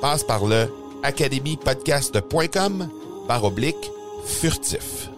Passe 0.00 0.24
par 0.24 0.46
le 0.46 0.66
academypodcast.com 1.02 2.88
par 3.28 3.44
oblique 3.44 3.90
furtif. 4.24 5.10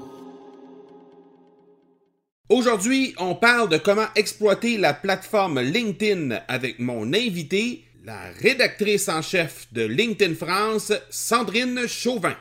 Aujourd'hui, 2.48 3.14
on 3.18 3.36
parle 3.36 3.68
de 3.68 3.78
comment 3.78 4.08
exploiter 4.16 4.76
la 4.78 4.92
plateforme 4.92 5.60
LinkedIn 5.60 6.36
avec 6.48 6.80
mon 6.80 7.14
invité, 7.14 7.84
la 8.04 8.18
rédactrice 8.40 9.08
en 9.08 9.22
chef 9.22 9.68
de 9.72 9.82
LinkedIn 9.82 10.34
France, 10.34 10.92
Sandrine 11.10 11.86
Chauvin. 11.86 12.36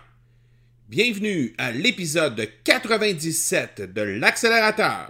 Bienvenue 0.90 1.54
à 1.60 1.72
l'épisode 1.72 2.50
97 2.64 3.94
de 3.94 4.02
l'accélérateur. 4.02 5.10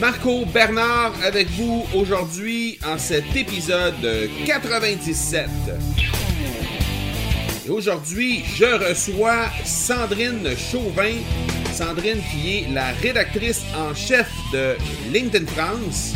Marco 0.00 0.44
Bernard 0.44 1.12
avec 1.24 1.48
vous 1.52 1.86
aujourd'hui 1.94 2.78
en 2.86 2.98
cet 2.98 3.34
épisode 3.34 3.94
97. 4.44 5.48
Et 7.66 7.70
aujourd'hui, 7.70 8.44
je 8.56 8.64
reçois 8.64 9.46
Sandrine 9.64 10.48
Chauvin. 10.56 11.14
Sandrine 11.72 12.20
qui 12.30 12.58
est 12.58 12.74
la 12.74 12.92
rédactrice 13.02 13.62
en 13.74 13.94
chef 13.94 14.30
de 14.52 14.76
LinkedIn 15.12 15.46
France. 15.46 16.14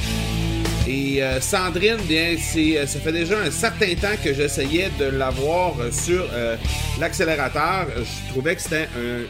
Et 0.86 1.22
euh, 1.22 1.40
Sandrine, 1.40 1.98
bien, 2.08 2.36
c'est, 2.38 2.76
euh, 2.76 2.86
ça 2.86 2.98
fait 2.98 3.12
déjà 3.12 3.38
un 3.38 3.50
certain 3.50 3.94
temps 3.94 4.16
que 4.22 4.34
j'essayais 4.34 4.90
de 4.98 5.04
l'avoir 5.04 5.74
sur 5.92 6.26
euh, 6.32 6.56
l'accélérateur. 6.98 7.86
Je 7.96 8.30
trouvais 8.30 8.56
que 8.56 8.62
c'était 8.62 8.88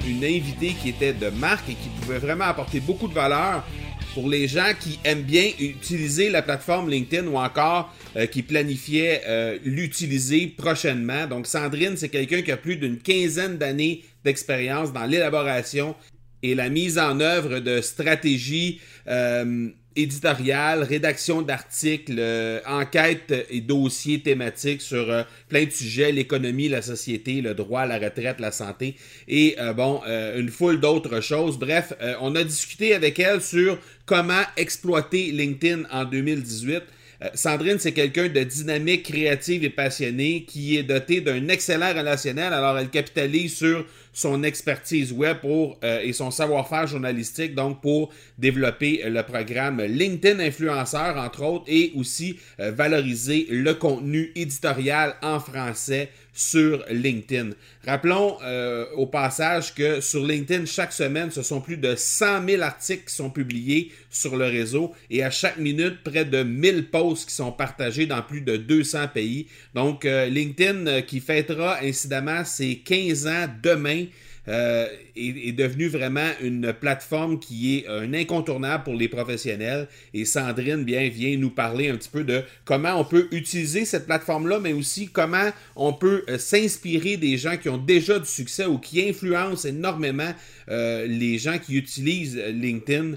une 0.08 0.24
invitée 0.24 0.74
qui 0.80 0.88
était 0.88 1.12
de 1.12 1.28
marque 1.28 1.68
et 1.68 1.74
qui 1.74 1.88
pouvait 2.00 2.18
vraiment 2.18 2.46
apporter 2.46 2.80
beaucoup 2.80 3.08
de 3.08 3.14
valeur 3.14 3.62
pour 4.14 4.28
les 4.28 4.48
gens 4.48 4.72
qui 4.78 4.98
aiment 5.04 5.22
bien 5.22 5.50
utiliser 5.58 6.30
la 6.30 6.42
plateforme 6.42 6.90
LinkedIn 6.90 7.26
ou 7.26 7.36
encore 7.36 7.94
euh, 8.16 8.26
qui 8.26 8.42
planifiaient 8.42 9.22
euh, 9.26 9.58
l'utiliser 9.64 10.46
prochainement. 10.48 11.26
Donc 11.26 11.46
Sandrine, 11.46 11.96
c'est 11.96 12.08
quelqu'un 12.08 12.42
qui 12.42 12.52
a 12.52 12.56
plus 12.56 12.76
d'une 12.76 12.98
quinzaine 12.98 13.56
d'années 13.56 14.04
d'expérience 14.24 14.92
dans 14.92 15.04
l'élaboration 15.04 15.94
et 16.42 16.54
la 16.54 16.68
mise 16.70 16.98
en 16.98 17.20
œuvre 17.20 17.60
de 17.60 17.80
stratégies 17.80 18.80
euh, 19.06 19.68
éditoriales, 19.96 20.82
rédaction 20.82 21.42
d'articles, 21.42 22.16
euh, 22.18 22.60
enquêtes 22.66 23.34
et 23.50 23.60
dossiers 23.60 24.20
thématiques 24.20 24.82
sur 24.82 25.10
euh, 25.10 25.22
plein 25.48 25.64
de 25.64 25.70
sujets, 25.70 26.12
l'économie, 26.12 26.68
la 26.68 26.82
société, 26.82 27.40
le 27.40 27.54
droit, 27.54 27.86
la 27.86 27.98
retraite, 27.98 28.40
la 28.40 28.52
santé 28.52 28.96
et 29.28 29.56
bon, 29.76 30.02
une 30.36 30.48
foule 30.48 30.80
d'autres 30.80 31.20
choses. 31.20 31.58
Bref, 31.58 31.92
on 32.20 32.34
a 32.34 32.44
discuté 32.44 32.94
avec 32.94 33.18
elle 33.18 33.40
sur 33.40 33.78
comment 34.06 34.42
exploiter 34.56 35.30
LinkedIn 35.32 35.82
en 35.90 36.04
2018. 36.04 36.82
Sandrine, 37.34 37.78
c'est 37.78 37.92
quelqu'un 37.92 38.28
de 38.28 38.42
dynamique, 38.42 39.02
créative 39.04 39.62
et 39.62 39.70
passionné 39.70 40.44
qui 40.44 40.78
est 40.78 40.82
doté 40.82 41.20
d'un 41.20 41.48
excellent 41.48 41.94
relationnel. 41.94 42.52
Alors, 42.52 42.78
elle 42.78 42.88
capitalise 42.88 43.54
sur 43.56 43.84
son 44.12 44.42
expertise 44.42 45.12
web 45.12 45.38
pour, 45.40 45.78
euh, 45.84 46.00
et 46.02 46.12
son 46.12 46.30
savoir-faire 46.30 46.86
journalistique, 46.86 47.54
donc 47.54 47.80
pour 47.80 48.10
développer 48.38 49.02
le 49.06 49.22
programme 49.22 49.80
LinkedIn 49.82 50.40
Influenceur, 50.40 51.16
entre 51.16 51.42
autres, 51.42 51.64
et 51.68 51.92
aussi 51.96 52.38
euh, 52.58 52.70
valoriser 52.70 53.46
le 53.50 53.74
contenu 53.74 54.32
éditorial 54.34 55.14
en 55.22 55.40
français 55.40 56.10
sur 56.32 56.84
LinkedIn. 56.90 57.50
Rappelons 57.86 58.38
euh, 58.42 58.86
au 58.96 59.06
passage 59.06 59.74
que 59.74 60.00
sur 60.00 60.24
LinkedIn, 60.24 60.66
chaque 60.66 60.92
semaine, 60.92 61.30
ce 61.30 61.42
sont 61.42 61.60
plus 61.60 61.76
de 61.76 61.94
100 61.96 62.46
000 62.46 62.62
articles 62.62 63.04
qui 63.06 63.14
sont 63.14 63.30
publiés 63.30 63.92
sur 64.10 64.36
le 64.36 64.46
réseau 64.46 64.92
et 65.10 65.22
à 65.22 65.30
chaque 65.30 65.58
minute, 65.58 66.02
près 66.02 66.24
de 66.24 66.42
1000 66.42 66.90
posts 66.90 67.28
qui 67.28 67.34
sont 67.34 67.52
partagés 67.52 68.06
dans 68.06 68.22
plus 68.22 68.40
de 68.40 68.56
200 68.56 69.08
pays. 69.14 69.46
Donc, 69.74 70.04
LinkedIn 70.04 71.02
qui 71.02 71.20
fêtera 71.20 71.78
incidemment 71.82 72.44
ses 72.44 72.76
15 72.78 73.26
ans 73.26 73.46
demain 73.62 74.06
euh, 74.48 74.86
est, 75.16 75.52
devenu 75.52 75.88
vraiment 75.88 76.30
une 76.40 76.72
plateforme 76.72 77.38
qui 77.38 77.76
est 77.76 77.88
un 77.88 78.14
incontournable 78.14 78.84
pour 78.84 78.94
les 78.94 79.08
professionnels. 79.08 79.86
Et 80.14 80.24
Sandrine 80.24 80.84
bien, 80.84 81.08
vient 81.08 81.36
nous 81.36 81.50
parler 81.50 81.90
un 81.90 81.96
petit 81.96 82.08
peu 82.08 82.24
de 82.24 82.42
comment 82.64 82.94
on 82.98 83.04
peut 83.04 83.28
utiliser 83.32 83.84
cette 83.84 84.06
plateforme-là, 84.06 84.58
mais 84.60 84.72
aussi 84.72 85.08
comment 85.08 85.50
on 85.76 85.92
peut 85.92 86.24
euh, 86.28 86.38
s'inspirer 86.38 87.16
des 87.16 87.36
gens 87.36 87.56
qui 87.56 87.68
ont 87.68 87.78
déjà 87.78 88.18
du 88.18 88.28
succès 88.28 88.66
ou 88.66 88.78
qui 88.78 89.06
influencent 89.08 89.68
énormément 89.68 90.32
euh, 90.70 91.06
les 91.06 91.38
gens 91.38 91.58
qui 91.58 91.76
utilisent 91.76 92.36
LinkedIn 92.36 93.14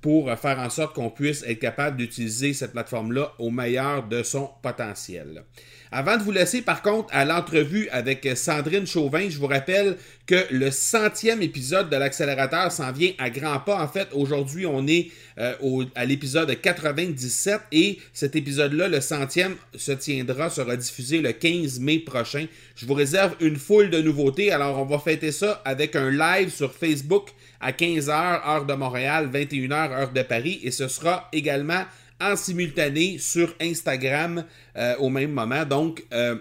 pour 0.00 0.30
faire 0.38 0.58
en 0.58 0.70
sorte 0.70 0.94
qu'on 0.94 1.10
puisse 1.10 1.44
être 1.46 1.58
capable 1.58 1.98
d'utiliser 1.98 2.54
cette 2.54 2.72
plateforme-là 2.72 3.34
au 3.38 3.50
meilleur 3.50 4.08
de 4.08 4.22
son 4.22 4.48
potentiel. 4.62 5.44
Avant 5.92 6.16
de 6.16 6.22
vous 6.22 6.30
laisser 6.30 6.62
par 6.62 6.82
contre 6.82 7.08
à 7.10 7.24
l'entrevue 7.24 7.88
avec 7.90 8.28
Sandrine 8.36 8.86
Chauvin, 8.86 9.28
je 9.28 9.38
vous 9.38 9.48
rappelle 9.48 9.96
que 10.24 10.46
le 10.52 10.70
centième 10.70 11.42
épisode 11.42 11.90
de 11.90 11.96
l'accélérateur 11.96 12.70
s'en 12.70 12.92
vient 12.92 13.10
à 13.18 13.28
grands 13.28 13.58
pas. 13.58 13.82
En 13.82 13.88
fait, 13.88 14.06
aujourd'hui, 14.12 14.66
on 14.66 14.86
est 14.86 15.08
euh, 15.38 15.84
à 15.96 16.04
l'épisode 16.04 16.54
97 16.60 17.62
et 17.72 17.98
cet 18.12 18.36
épisode-là, 18.36 18.86
le 18.86 19.00
centième, 19.00 19.56
se 19.74 19.90
tiendra, 19.90 20.48
sera 20.48 20.76
diffusé 20.76 21.20
le 21.20 21.32
15 21.32 21.80
mai 21.80 21.98
prochain. 21.98 22.46
Je 22.76 22.86
vous 22.86 22.94
réserve 22.94 23.34
une 23.40 23.56
foule 23.56 23.90
de 23.90 24.00
nouveautés. 24.00 24.52
Alors, 24.52 24.78
on 24.78 24.84
va 24.84 25.00
fêter 25.00 25.32
ça 25.32 25.60
avec 25.64 25.96
un 25.96 26.12
live 26.12 26.50
sur 26.50 26.69
Facebook 26.72 27.28
à 27.60 27.72
15h, 27.72 28.10
heure 28.10 28.66
de 28.66 28.74
Montréal, 28.74 29.30
21h, 29.32 29.92
heure 29.92 30.12
de 30.12 30.22
Paris. 30.22 30.60
Et 30.62 30.70
ce 30.70 30.88
sera 30.88 31.28
également 31.32 31.84
en 32.20 32.36
simultané 32.36 33.18
sur 33.18 33.54
Instagram 33.60 34.44
euh, 34.76 34.96
au 34.98 35.08
même 35.08 35.32
moment. 35.32 35.64
Donc, 35.64 36.04
euh, 36.12 36.36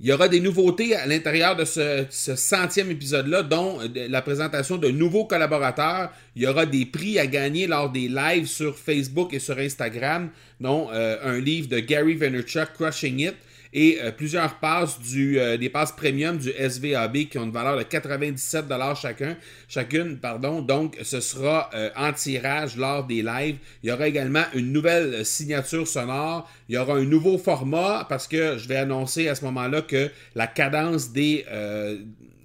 Il 0.00 0.08
y 0.08 0.12
aura 0.12 0.28
des 0.28 0.40
nouveautés 0.40 0.96
à 0.96 1.06
l'intérieur 1.06 1.54
de 1.54 1.64
ce, 1.64 2.06
centième 2.10 2.90
épisode-là, 2.90 3.44
dont 3.44 3.78
la 3.94 4.20
présentation 4.20 4.76
de 4.76 4.88
nouveaux 4.88 5.26
collaborateurs. 5.26 6.10
Il 6.34 6.42
y 6.42 6.46
aura 6.48 6.66
des 6.66 6.86
prix 6.86 7.20
à 7.20 7.26
gagner 7.28 7.68
lors 7.68 7.88
des 7.88 8.08
lives 8.08 8.46
sur 8.46 8.76
Facebook 8.76 9.32
et 9.32 9.38
sur 9.38 9.56
Instagram, 9.58 10.30
dont 10.58 10.90
un 10.90 11.38
livre 11.38 11.68
de 11.68 11.78
Gary 11.78 12.16
Vaynerchuk, 12.16 12.72
Crushing 12.74 13.20
It 13.20 13.36
et 13.72 13.98
euh, 14.02 14.12
plusieurs 14.12 14.58
passes 14.58 15.00
du, 15.00 15.38
euh, 15.38 15.56
des 15.56 15.70
passes 15.70 15.92
premium 15.92 16.36
du 16.36 16.50
SVAB 16.50 17.28
qui 17.28 17.38
ont 17.38 17.44
une 17.44 17.52
valeur 17.52 17.78
de 17.78 17.82
97 17.82 18.66
chacun, 19.00 19.36
chacune. 19.68 20.18
Pardon. 20.18 20.60
Donc, 20.60 20.98
ce 21.02 21.20
sera 21.20 21.70
euh, 21.74 21.90
en 21.96 22.12
tirage 22.12 22.76
lors 22.76 23.04
des 23.06 23.22
lives. 23.22 23.56
Il 23.82 23.88
y 23.88 23.92
aura 23.92 24.08
également 24.08 24.44
une 24.54 24.72
nouvelle 24.72 25.24
signature 25.24 25.88
sonore. 25.88 26.50
Il 26.68 26.74
y 26.74 26.78
aura 26.78 26.94
un 26.94 27.04
nouveau 27.04 27.38
format 27.38 28.06
parce 28.08 28.28
que 28.28 28.58
je 28.58 28.68
vais 28.68 28.76
annoncer 28.76 29.28
à 29.28 29.34
ce 29.34 29.44
moment-là 29.46 29.82
que 29.82 30.10
la 30.34 30.46
cadence 30.46 31.12
des 31.12 31.44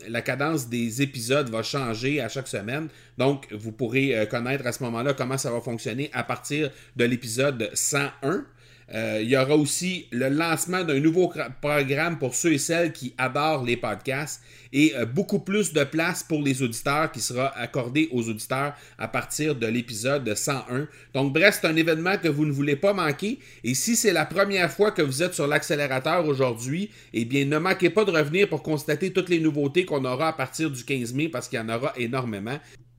la 0.10 0.22
cadence 0.22 0.70
des 0.70 1.02
épisodes 1.02 1.50
va 1.50 1.64
changer 1.64 2.22
à 2.22 2.30
chaque 2.30 2.48
semaine. 2.48 2.88
Donc, 3.18 3.52
vous 3.52 3.74
pourrez 3.74 4.26
connaître 4.30 4.66
à 4.66 4.72
ce 4.72 4.82
moment-là 4.84 5.14
comment 5.14 5.38
ça 5.38 5.52
va 5.52 5.60
fonctionner 5.60 6.10
à 6.14 6.24
partir 6.24 6.72
de 6.96 7.04
l'épisode 7.04 7.70
101. 7.74 8.46
Euh, 8.94 9.20
il 9.22 9.30
y 9.30 9.36
aura 9.36 9.56
aussi 9.58 10.08
le 10.12 10.30
lancement 10.30 10.84
d'un 10.84 11.00
nouveau 11.00 11.32
programme 11.62 12.18
pour 12.18 12.36
ceux 12.36 12.54
et 12.54 12.58
celles 12.58 12.94
qui 12.94 13.14
adorent 13.18 13.66
les 13.66 13.76
podcasts 13.76 14.42
et 14.72 14.94
euh, 14.96 15.06
beaucoup 15.06 15.40
plus 15.40 15.74
de 15.74 15.84
place 15.84 16.24
pour 16.24 16.42
les 16.42 16.62
auditeurs 16.62 17.12
qui 17.12 17.20
sera 17.20 17.48
accordé 17.58 18.08
aux 18.12 18.30
auditeurs 18.30 18.76
à 18.98 19.10
partir 19.10 19.56
de 19.56 19.68
l'épisode 19.68 20.34
101. 20.34 20.88
Donc 21.14 21.34
bref, 21.34 21.60
c'est 21.62 21.68
un 21.68 21.76
événement 21.76 22.18
que 22.18 22.30
vous 22.30 22.46
ne 22.46 22.52
voulez 22.52 22.78
pas 22.78 22.94
manquer 22.94 23.40
et 23.64 23.74
si 23.74 23.98
c'est 23.98 24.14
la 24.14 24.26
première 24.26 24.72
fois 24.72 24.92
que 24.92 25.02
vous 25.02 25.22
êtes 25.22 25.34
sur 25.34 25.48
l'accélérateur 25.48 26.26
aujourd'hui, 26.26 26.90
eh 27.14 27.26
bien 27.26 27.44
ne 27.44 27.58
manquez 27.58 27.90
pas 27.90 28.06
de 28.06 28.12
revenir 28.12 28.48
pour 28.48 28.64
constater 28.64 29.12
toutes 29.12 29.30
les 29.30 29.42
nouveautés 29.42 29.86
qu'on 29.86 30.06
aura 30.06 30.30
à 30.30 30.34
partir 30.34 30.72
du 30.72 30.84
15 30.86 31.14
mai 31.14 31.28
parce 31.28 31.50
qu'il 31.50 31.60
y 31.60 31.62
en 31.62 31.70
aura 31.70 31.92
énormément. 31.98 32.58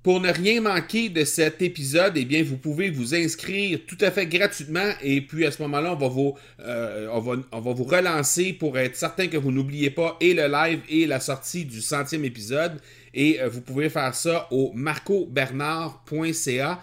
Pour 0.09 0.23
ne 0.23 0.33
rien 0.33 0.63
manquer 0.63 1.11
de 1.11 1.23
cet 1.23 1.61
épisode, 1.61 2.15
eh 2.17 2.25
bien, 2.25 2.43
vous 2.43 2.57
pouvez 2.57 2.89
vous 2.89 3.15
inscrire 3.15 3.81
tout 3.87 3.99
à 4.01 4.11
fait 4.11 4.25
gratuitement 4.25 4.91
et 5.03 5.21
puis 5.21 5.45
à 5.45 5.51
ce 5.51 5.61
moment-là, 5.61 5.93
on 5.93 5.97
va 5.97 6.09
vous, 6.09 6.35
euh, 6.61 7.11
relancer 7.13 8.55
pour 8.55 8.79
être 8.79 8.97
certain 8.97 9.27
que 9.27 9.37
vous 9.37 9.53
n'oubliez 9.53 9.91
pas 9.91 10.17
et 10.23 10.33
le 10.33 10.49
live 10.49 10.81
et 10.89 11.05
la 11.05 11.21
sortie 11.21 11.67
du 11.67 11.83
centième 11.83 12.25
épisode. 12.25 12.81
Et 13.13 13.39
euh, 13.39 13.51
vous 13.51 13.61
pouvez 13.61 13.91
faire 13.91 14.15
ça 14.15 14.49
au 14.51 14.73
marcobernard.ca 14.73 16.81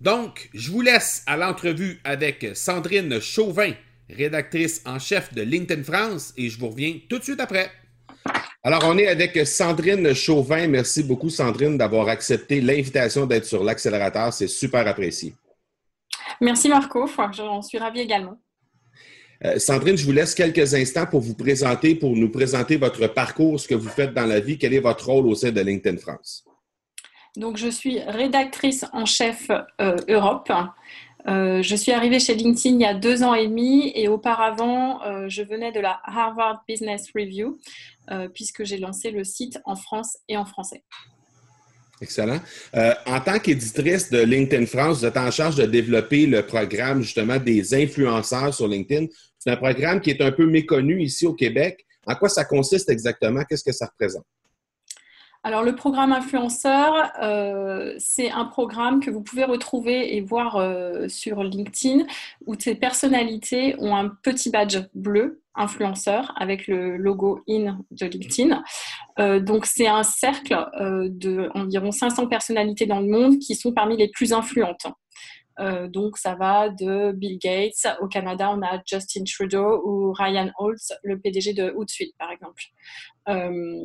Donc, 0.00 0.48
je 0.54 0.70
vous 0.70 0.80
laisse 0.80 1.22
à 1.26 1.36
l'entrevue 1.36 2.00
avec 2.04 2.46
Sandrine 2.54 3.20
Chauvin, 3.20 3.72
rédactrice 4.08 4.80
en 4.86 4.98
chef 4.98 5.34
de 5.34 5.42
LinkedIn 5.42 5.82
France, 5.82 6.32
et 6.36 6.48
je 6.48 6.58
vous 6.58 6.68
reviens 6.68 6.98
tout 7.08 7.18
de 7.18 7.24
suite 7.24 7.40
après. 7.40 7.70
Alors, 8.62 8.84
on 8.86 8.96
est 8.98 9.08
avec 9.08 9.46
Sandrine 9.46 10.14
Chauvin. 10.14 10.66
Merci 10.68 11.02
beaucoup, 11.02 11.30
Sandrine, 11.30 11.76
d'avoir 11.78 12.08
accepté 12.08 12.60
l'invitation 12.60 13.26
d'être 13.26 13.44
sur 13.44 13.64
l'accélérateur. 13.64 14.32
C'est 14.32 14.48
super 14.48 14.86
apprécié. 14.86 15.34
Merci, 16.40 16.68
Marco. 16.68 17.08
J'en 17.32 17.62
suis 17.62 17.78
ravi 17.78 18.00
également. 18.00 18.38
Euh, 19.44 19.58
Sandrine, 19.58 19.96
je 19.96 20.04
vous 20.04 20.12
laisse 20.12 20.34
quelques 20.34 20.74
instants 20.74 21.06
pour 21.06 21.20
vous 21.20 21.34
présenter, 21.34 21.94
pour 21.94 22.16
nous 22.16 22.28
présenter 22.28 22.76
votre 22.76 23.06
parcours, 23.06 23.60
ce 23.60 23.68
que 23.68 23.74
vous 23.74 23.88
faites 23.88 24.12
dans 24.12 24.26
la 24.26 24.40
vie, 24.40 24.58
quel 24.58 24.74
est 24.74 24.80
votre 24.80 25.06
rôle 25.06 25.26
au 25.26 25.34
sein 25.34 25.52
de 25.52 25.60
LinkedIn 25.60 25.98
France? 25.98 26.44
Donc, 27.36 27.56
je 27.56 27.68
suis 27.68 28.00
rédactrice 28.00 28.84
en 28.92 29.04
chef 29.04 29.50
euh, 29.80 29.96
Europe. 30.08 30.50
Euh, 31.26 31.62
je 31.62 31.76
suis 31.76 31.92
arrivée 31.92 32.20
chez 32.20 32.34
LinkedIn 32.34 32.76
il 32.76 32.80
y 32.80 32.86
a 32.86 32.94
deux 32.94 33.22
ans 33.22 33.34
et 33.34 33.46
demi 33.46 33.92
et 33.94 34.08
auparavant, 34.08 35.02
euh, 35.02 35.28
je 35.28 35.42
venais 35.42 35.72
de 35.72 35.80
la 35.80 36.00
Harvard 36.04 36.62
Business 36.66 37.06
Review 37.14 37.58
puisque 38.32 38.64
j'ai 38.64 38.78
lancé 38.78 39.10
le 39.10 39.22
site 39.22 39.58
en 39.66 39.76
France 39.76 40.16
et 40.30 40.38
en 40.38 40.46
français. 40.46 40.82
Excellent. 42.00 42.40
en 42.72 43.20
tant 43.20 43.38
qu'éditrice 43.38 44.08
de 44.08 44.20
LinkedIn 44.20 44.64
France, 44.64 45.00
vous 45.00 45.04
êtes 45.04 45.18
en 45.18 45.30
charge 45.30 45.56
de 45.56 45.66
développer 45.66 46.24
le 46.24 46.46
programme 46.46 47.02
justement 47.02 47.36
des 47.36 47.74
influenceurs 47.74 48.54
sur 48.54 48.66
LinkedIn. 48.66 49.08
C'est 49.38 49.50
un 49.50 49.56
programme 49.56 50.00
qui 50.00 50.08
est 50.08 50.22
un 50.22 50.32
peu 50.32 50.46
méconnu 50.46 51.02
ici 51.02 51.26
au 51.26 51.34
Québec. 51.34 51.84
En 52.06 52.14
quoi 52.14 52.30
ça 52.30 52.46
consiste 52.46 52.88
exactement? 52.88 53.44
Qu'est-ce 53.44 53.64
que 53.64 53.72
ça 53.72 53.84
représente? 53.84 54.24
Alors, 55.44 55.62
le 55.62 55.76
programme 55.76 56.12
influenceur, 56.12 57.12
euh, 57.22 57.94
c'est 57.98 58.30
un 58.30 58.44
programme 58.44 58.98
que 58.98 59.10
vous 59.10 59.22
pouvez 59.22 59.44
retrouver 59.44 60.16
et 60.16 60.20
voir 60.20 60.56
euh, 60.56 61.06
sur 61.08 61.44
LinkedIn 61.44 62.04
où 62.46 62.54
ces 62.58 62.74
personnalités 62.74 63.76
ont 63.78 63.94
un 63.94 64.08
petit 64.08 64.50
badge 64.50 64.78
bleu 64.94 65.40
influenceur 65.54 66.32
avec 66.36 66.66
le 66.66 66.96
logo 66.96 67.42
IN 67.46 67.78
de 67.92 68.06
LinkedIn. 68.06 68.62
Euh, 69.20 69.38
donc, 69.38 69.66
c'est 69.66 69.86
un 69.86 70.02
cercle 70.02 70.56
de 70.74 71.50
environ 71.54 71.92
500 71.92 72.26
personnalités 72.26 72.86
dans 72.86 73.00
le 73.00 73.06
monde 73.08 73.38
qui 73.38 73.54
sont 73.54 73.72
parmi 73.72 73.96
les 73.96 74.08
plus 74.08 74.32
influentes. 74.32 74.86
Euh, 75.60 75.88
donc, 75.88 76.18
ça 76.18 76.34
va 76.34 76.68
de 76.68 77.12
Bill 77.12 77.38
Gates. 77.38 77.86
Au 78.00 78.06
Canada, 78.06 78.50
on 78.50 78.62
a 78.62 78.80
Justin 78.86 79.24
Trudeau 79.24 79.82
ou 79.84 80.12
Ryan 80.12 80.50
Holtz, 80.58 80.92
le 81.02 81.18
PDG 81.18 81.52
de 81.52 81.72
Hootsuite, 81.76 82.14
par 82.18 82.30
exemple. 82.30 82.62
Euh, 83.28 83.76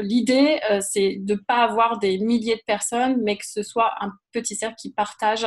l'idée, 0.00 0.58
euh, 0.70 0.80
c'est 0.80 1.16
de 1.20 1.34
ne 1.34 1.38
pas 1.38 1.62
avoir 1.62 1.98
des 1.98 2.18
milliers 2.18 2.56
de 2.56 2.62
personnes, 2.66 3.20
mais 3.22 3.36
que 3.36 3.46
ce 3.46 3.62
soit 3.62 3.92
un 4.00 4.12
petit 4.32 4.56
cercle 4.56 4.76
qui 4.76 4.92
partage 4.92 5.46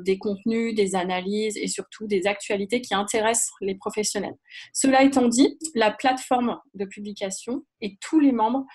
des 0.00 0.18
contenus, 0.18 0.74
des 0.74 0.96
analyses 0.96 1.56
et 1.56 1.68
surtout 1.68 2.08
des 2.08 2.26
actualités 2.26 2.80
qui 2.80 2.92
intéressent 2.92 3.52
les 3.60 3.76
professionnels. 3.76 4.34
Cela 4.72 5.04
étant 5.04 5.28
dit, 5.28 5.56
la 5.76 5.92
plateforme 5.92 6.58
de 6.74 6.84
publication 6.84 7.64
et 7.80 7.96
tous 8.00 8.18
les 8.18 8.32
membres 8.32 8.66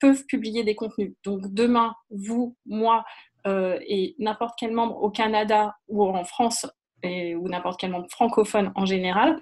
peuvent 0.00 0.24
publier 0.26 0.64
des 0.64 0.74
contenus. 0.74 1.12
Donc 1.22 1.42
demain, 1.54 1.94
vous, 2.10 2.56
moi, 2.66 3.04
euh, 3.46 3.78
et 3.86 4.14
n'importe 4.18 4.54
quel 4.58 4.72
membre 4.72 5.02
au 5.02 5.10
Canada 5.10 5.76
ou 5.88 6.04
en 6.04 6.24
France 6.24 6.66
ou 7.04 7.48
n'importe 7.50 7.78
quel 7.78 7.90
membre 7.90 8.08
francophone 8.10 8.72
en 8.76 8.86
général 8.86 9.38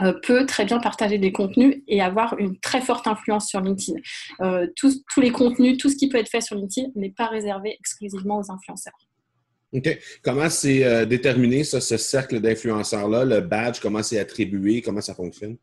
euh, 0.00 0.14
peut 0.22 0.46
très 0.46 0.64
bien 0.64 0.78
partager 0.78 1.18
des 1.18 1.32
contenus 1.32 1.82
et 1.86 2.00
avoir 2.00 2.38
une 2.38 2.58
très 2.60 2.80
forte 2.80 3.06
influence 3.06 3.46
sur 3.46 3.60
LinkedIn. 3.60 4.00
Euh, 4.40 4.66
tous, 4.74 5.04
les 5.18 5.30
contenus, 5.30 5.76
tout 5.76 5.90
ce 5.90 5.96
qui 5.96 6.08
peut 6.08 6.16
être 6.16 6.30
fait 6.30 6.40
sur 6.40 6.56
LinkedIn 6.56 6.88
n'est 6.94 7.10
pas 7.10 7.26
réservé 7.26 7.76
exclusivement 7.78 8.38
aux 8.38 8.50
influenceurs. 8.50 8.96
OK. 9.74 9.98
Comment 10.22 10.48
c'est 10.48 11.04
déterminé, 11.04 11.62
ce 11.62 11.98
cercle 11.98 12.40
d'influenceurs-là, 12.40 13.26
le 13.26 13.42
badge, 13.42 13.80
comment 13.80 14.02
c'est 14.02 14.18
attribué, 14.18 14.80
comment 14.80 15.02
ça 15.02 15.14
fonctionne? 15.14 15.58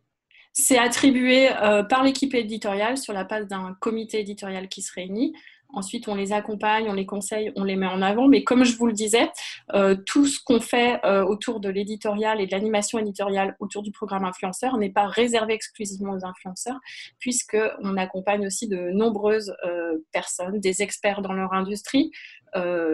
C'est 0.54 0.78
attribué 0.78 1.50
par 1.90 2.04
l'équipe 2.04 2.36
éditoriale 2.36 3.00
sur 3.00 3.14
la 3.14 3.24
base 3.24 3.48
d'un 3.48 3.76
comité 3.82 4.20
éditorial 4.20 4.68
qui 4.68 4.84
se 4.84 4.94
réunit. 4.94 5.34
Ensuite, 5.76 6.08
on 6.08 6.16
les 6.16 6.32
accompagne, 6.32 6.88
on 6.90 6.94
les 6.94 7.06
conseille, 7.06 7.52
on 7.58 7.66
les 7.66 7.76
met 7.76 7.86
en 7.86 8.02
avant. 8.02 8.30
Mais 8.30 8.46
comme 8.46 8.64
je 8.64 8.78
vous 8.78 8.88
le 8.88 8.94
disais, 8.94 9.30
euh, 9.74 9.96
tout 10.06 10.26
ce 10.26 10.40
qu'on 10.42 10.62
fait 10.62 11.04
euh, 11.04 11.26
autour 11.26 11.60
de 11.60 11.68
l'éditorial 11.68 12.40
et 12.40 12.48
de 12.48 12.52
l'animation 12.52 12.98
éditoriale 12.98 13.58
autour 13.60 13.84
du 13.84 13.92
programme 13.92 14.24
influenceur 14.24 14.78
n'est 14.78 14.90
pas 14.90 15.06
réservé 15.06 15.54
exclusivement 15.54 16.14
aux 16.14 16.26
influenceurs, 16.26 16.80
puisqu'on 17.20 17.98
accompagne 17.98 18.48
aussi 18.48 18.70
de 18.70 18.90
nombreuses 18.92 19.54
euh, 19.66 19.98
personnes, 20.14 20.62
des 20.62 20.82
experts 20.82 21.22
dans 21.22 21.34
leur 21.34 21.52
industrie. 21.54 22.12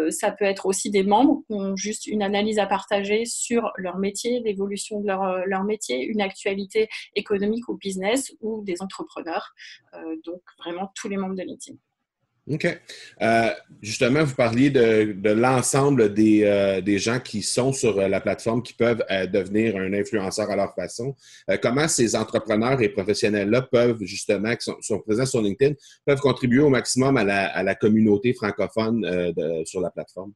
ça 0.09 0.31
peut 0.31 0.45
être 0.45 0.65
aussi 0.65 0.89
des 0.89 1.03
membres 1.03 1.43
qui 1.45 1.53
ont 1.53 1.75
juste 1.75 2.07
une 2.07 2.23
analyse 2.23 2.57
à 2.57 2.65
partager 2.65 3.25
sur 3.25 3.71
leur 3.77 3.97
métier, 4.00 4.39
l'évolution 4.39 5.01
de 5.01 5.05
leur, 5.05 5.45
leur, 5.45 5.63
métier, 5.63 6.03
une 6.03 6.21
actualité 6.21 6.89
économique 7.15 7.69
ou 7.69 7.77
business 7.77 8.33
ou 8.41 8.63
des 8.63 8.81
entrepreneurs. 8.81 9.53
donc 10.25 10.41
vraiment 10.57 10.91
tous 10.95 11.09
les 11.09 11.17
membres 11.17 11.35
de 11.35 11.43
LinkedIn. 11.43 11.77
OK. 12.50 12.65
Euh, 13.21 13.50
justement, 13.81 14.24
vous 14.24 14.33
parliez 14.33 14.71
de, 14.71 15.29
l'ensemble 15.29 16.01
euh, 16.17 16.81
des, 16.81 16.98
gens 16.98 17.19
qui 17.19 17.43
sont 17.43 17.71
sur 17.71 18.00
euh, 18.00 18.07
la 18.07 18.19
plateforme 18.19 18.63
qui 18.63 18.74
peuvent 18.74 19.03
devenir 19.31 19.77
un 19.77 19.93
influenceur 19.93 20.50
à 20.50 20.55
leur 20.55 20.74
façon. 20.74 21.15
comment 21.62 21.88
ces 21.88 22.15
entrepreneurs 22.15 22.81
et 22.81 22.89
professionnels-là 22.89 23.62
peuvent, 23.71 24.01
justement, 24.01 24.55
qui 24.55 24.71
sont, 24.81 25.00
présents 25.00 25.25
sur 25.25 25.41
LinkedIn, 25.41 25.75
peuvent 26.05 26.19
contribuer 26.19 26.62
au 26.62 26.69
maximum 26.69 27.17
à 27.17 27.24
la, 27.24 27.75
communauté 27.75 28.33
francophone 28.33 29.05
sur 29.65 29.79
la 29.79 29.91
plateforme? 29.91 30.33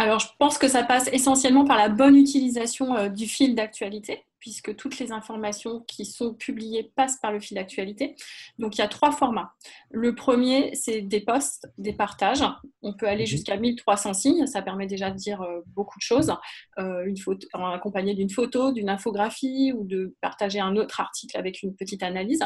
Alors, 0.00 0.18
je 0.18 0.28
pense 0.38 0.56
que 0.56 0.66
ça 0.66 0.82
passe 0.82 1.10
essentiellement 1.12 1.66
par 1.66 1.76
la 1.76 1.90
bonne 1.90 2.16
utilisation 2.16 2.96
euh, 2.96 3.10
du 3.10 3.26
fil 3.26 3.54
d'actualité, 3.54 4.24
puisque 4.38 4.74
toutes 4.74 4.98
les 4.98 5.12
informations 5.12 5.80
qui 5.80 6.06
sont 6.06 6.32
publiées 6.32 6.90
passent 6.96 7.18
par 7.20 7.30
le 7.32 7.38
fil 7.38 7.56
d'actualité. 7.56 8.16
Donc, 8.58 8.76
il 8.76 8.78
y 8.78 8.82
a 8.82 8.88
trois 8.88 9.12
formats. 9.12 9.52
Le 9.90 10.14
premier, 10.14 10.74
c'est 10.74 11.02
des 11.02 11.20
posts, 11.20 11.68
des 11.76 11.92
partages. 11.92 12.42
On 12.80 12.94
peut 12.94 13.06
aller 13.06 13.24
mhm. 13.24 13.28
jusqu'à 13.28 13.58
1300 13.58 14.14
signes. 14.14 14.46
Ça 14.46 14.62
permet 14.62 14.86
déjà 14.86 15.10
de 15.10 15.16
dire 15.16 15.42
euh, 15.42 15.60
beaucoup 15.66 15.98
de 15.98 16.02
choses, 16.02 16.32
euh, 16.78 17.04
une 17.04 17.18
photo, 17.18 17.46
accompagné 17.52 18.14
d'une 18.14 18.30
photo, 18.30 18.72
d'une 18.72 18.88
infographie 18.88 19.74
ou 19.76 19.84
de 19.84 20.16
partager 20.22 20.60
un 20.60 20.76
autre 20.76 21.02
article 21.02 21.36
avec 21.36 21.62
une 21.62 21.76
petite 21.76 22.02
analyse. 22.02 22.42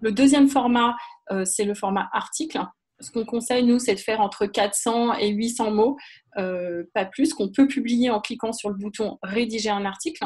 Le 0.00 0.10
deuxième 0.10 0.48
format, 0.48 0.96
c'est 1.44 1.64
le 1.64 1.74
format 1.74 2.08
article 2.12 2.58
ce 3.00 3.10
qu'on 3.10 3.24
conseille, 3.24 3.64
nous, 3.64 3.78
c'est 3.78 3.94
de 3.94 4.00
faire 4.00 4.20
entre 4.20 4.46
400 4.46 5.14
et 5.14 5.28
800 5.28 5.70
mots, 5.70 5.96
euh, 6.36 6.84
pas 6.94 7.04
plus, 7.04 7.34
qu'on 7.34 7.48
peut 7.48 7.66
publier 7.66 8.10
en 8.10 8.20
cliquant 8.20 8.52
sur 8.52 8.70
le 8.70 8.76
bouton 8.76 9.18
Rédiger 9.22 9.70
un 9.70 9.84
article, 9.84 10.24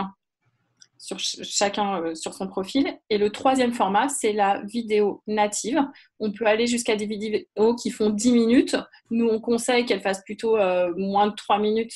sur 0.98 1.18
chacun 1.18 2.00
euh, 2.02 2.14
sur 2.14 2.32
son 2.32 2.46
profil. 2.46 2.96
Et 3.10 3.18
le 3.18 3.30
troisième 3.30 3.72
format, 3.72 4.08
c'est 4.08 4.32
la 4.32 4.62
vidéo 4.62 5.22
native. 5.26 5.80
On 6.18 6.32
peut 6.32 6.46
aller 6.46 6.66
jusqu'à 6.66 6.96
des 6.96 7.06
vidéos 7.06 7.74
qui 7.76 7.90
font 7.90 8.10
10 8.10 8.32
minutes. 8.32 8.76
Nous, 9.10 9.26
on 9.26 9.40
conseille 9.40 9.84
qu'elles 9.84 10.00
fassent 10.00 10.24
plutôt 10.24 10.56
euh, 10.56 10.92
moins 10.96 11.26
de 11.26 11.34
3 11.34 11.58
minutes 11.58 11.92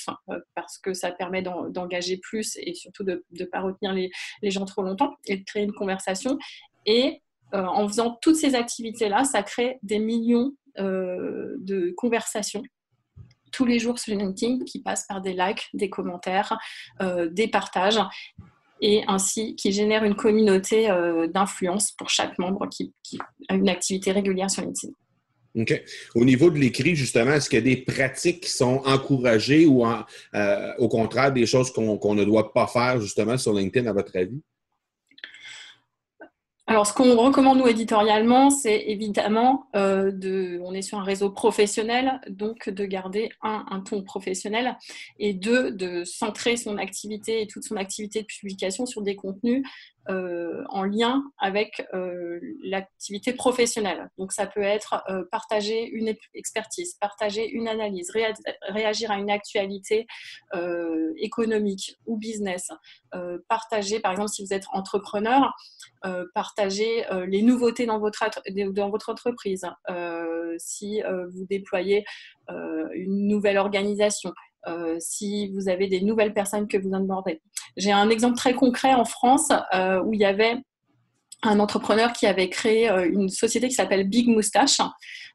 parce 0.55 0.79
que 0.79 0.93
ça 0.93 1.11
permet 1.11 1.43
d'engager 1.43 2.19
plus 2.19 2.57
et 2.61 2.75
surtout 2.75 3.05
de 3.05 3.25
ne 3.39 3.45
pas 3.45 3.61
retenir 3.61 3.93
les, 3.93 4.11
gens 4.51 4.65
trop 4.65 4.83
longtemps 4.83 5.15
et 5.25 5.39
de 5.39 5.45
créer 5.45 5.63
une 5.63 5.73
conversation. 5.73 6.37
Et 6.85 7.23
en 7.53 7.87
faisant 7.89 8.19
toutes 8.21 8.37
ces 8.37 8.55
activités-là, 8.57 9.25
ça 9.25 9.43
crée 9.43 9.79
des 9.83 10.01
millions 10.01 10.53
de 10.79 11.93
conversations 11.97 12.63
tous 13.57 13.65
les 13.65 13.79
jours 13.79 13.99
sur 13.99 14.15
LinkedIn 14.15 14.65
qui 14.65 14.83
passent 14.83 15.07
par 15.09 15.23
des 15.23 15.33
likes, 15.33 15.69
des 15.73 15.89
commentaires, 15.89 16.59
euh, 17.01 17.29
des 17.31 17.49
partages 17.49 17.99
et 18.83 19.03
ainsi 19.09 19.57
qui 19.57 19.73
génère 19.73 20.05
une 20.05 20.15
communauté 20.15 20.91
euh, 20.91 21.27
d'influence 21.27 21.93
pour 21.93 22.11
chaque 22.11 22.39
membre 22.39 22.69
qui, 22.69 22.93
a 23.49 23.55
une 23.55 23.71
activité 23.71 24.13
régulière 24.13 24.51
sur 24.51 24.63
LinkedIn. 24.63 24.93
OK. 25.59 25.83
Au 26.15 26.25
niveau 26.27 26.51
de 26.51 26.59
l'écrit, 26.59 26.95
justement, 26.95 27.33
est-ce 27.33 27.49
qu'il 27.49 27.59
y 27.59 27.63
a 27.63 27.75
des 27.75 27.81
pratiques 27.81 28.43
qui 28.43 28.51
sont 28.51 28.83
encouragées 28.85 29.65
ou 29.65 29.87
au 29.87 30.89
contraire 30.89 31.33
des 31.33 31.47
choses 31.47 31.73
qu'on 31.73 32.15
ne 32.15 32.25
doit 32.25 32.53
pas 32.53 32.67
faire 32.67 33.01
justement 33.01 33.39
sur 33.39 33.55
LinkedIn, 33.55 33.89
à 33.89 33.95
votre 33.95 34.15
avis? 34.19 34.43
Alors, 36.69 36.85
ce 36.85 36.93
qu'on 36.93 37.17
recommande, 37.17 37.59
nous, 37.59 37.69
éditorialement, 37.69 38.51
c'est 38.51 38.87
évidemment, 38.89 39.69
euh, 39.77 40.11
de, 40.11 40.61
on 40.65 40.75
est 40.75 40.83
sur 40.83 40.99
un 40.99 41.05
réseau 41.05 41.31
professionnel, 41.31 42.21
donc 42.29 42.69
de 42.69 42.85
garder, 42.87 43.31
un, 43.41 43.65
un 43.71 43.81
ton 43.81 44.03
professionnel, 44.03 44.77
et 45.21 45.33
deux, 45.33 45.71
de 45.71 46.03
centrer 46.03 46.57
son 46.57 46.77
activité 46.77 47.41
et 47.41 47.47
toute 47.47 47.63
son 47.63 47.77
activité 47.77 48.23
de 48.23 48.27
publication 48.27 48.85
sur 48.85 49.03
des 49.03 49.15
contenus 49.15 49.65
en 50.09 50.85
lien 50.85 51.25
avec 51.39 51.87
euh, 51.95 52.39
l'activité 52.63 53.33
professionnelle. 53.33 54.11
Donc 54.19 54.33
ça 54.33 54.47
peut 54.47 54.63
être 54.63 55.03
euh, 55.09 55.25
partager 55.31 55.85
une 55.89 56.15
expertise, 56.35 56.95
partager 57.01 57.49
une 57.49 57.69
analyse, 57.69 58.11
réagir 58.69 59.11
à 59.11 59.19
une 59.19 59.31
actualité 59.31 60.07
économique 61.19 61.97
ou 62.07 62.17
business, 62.17 62.69
partager, 63.49 64.01
par 64.01 64.13
exemple, 64.13 64.31
si 64.31 64.45
vous 64.45 64.53
êtes 64.53 64.67
entrepreneur, 64.73 65.55
partager 66.35 67.05
les 67.27 67.43
nouveautés 67.43 67.87
dans 67.87 67.99
votre 67.99 69.11
entreprise, 69.11 69.67
si 70.59 71.03
vous 71.03 71.47
déployez 71.47 72.05
une 72.49 73.29
nouvelle 73.29 73.59
organisation. 73.59 74.33
Si 74.99 75.49
vous 75.53 75.69
avez 75.69 75.87
des 75.87 76.01
nouvelles 76.01 76.35
personnes 76.35 76.67
que 76.67 76.77
vous 76.77 76.93
onboardez. 76.93 77.41
J'ai 77.77 77.93
un 77.93 78.09
exemple 78.09 78.37
très 78.37 78.55
concret 78.55 78.95
en 78.95 79.05
France 79.05 79.51
euh, 79.75 80.03
où 80.03 80.15
il 80.15 80.21
y 80.21 80.25
avait 80.25 80.57
un 81.43 81.61
entrepreneur 81.61 82.13
qui 82.13 82.27
avait 82.27 82.49
créé 82.49 82.89
euh, 82.89 83.09
une 83.09 83.29
société 83.29 83.69
qui 83.69 83.75
s'appelle 83.75 84.09
Big 84.09 84.29
Moustache. 84.29 84.81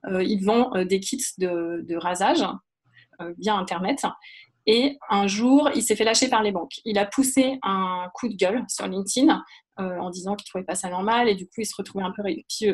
Euh, 0.08 0.24
il 0.24 0.44
vend 0.44 0.72
des 0.84 1.00
kits 1.00 1.24
de 1.38 1.96
rasage 1.96 2.44
via 3.38 3.54
Internet. 3.54 4.04
Et 4.66 4.98
un 5.10 5.28
jour, 5.28 5.70
il 5.76 5.84
s'est 5.84 5.96
fait 5.96 6.04
lâcher 6.04 6.28
par 6.28 6.42
les 6.42 6.52
banques. 6.52 6.82
Il 6.86 6.98
a 6.98 7.06
poussé 7.06 7.60
un 7.62 8.10
coup 8.16 8.28
de 8.28 8.36
gueule 8.36 8.64
sur 8.68 8.88
LinkedIn 8.88 9.44
euh, 9.82 9.98
en 10.00 10.10
disant 10.10 10.36
qu'il 10.36 10.48
trouvait 10.48 10.64
pas 10.64 10.76
ça 10.76 10.90
normal 10.90 11.28
et 11.28 11.36
du 11.36 11.46
coup 11.46 11.62
il 11.62 11.66
se 11.66 11.74
retrouvait 11.76 12.04
un 12.04 12.12
peu, 12.12 12.24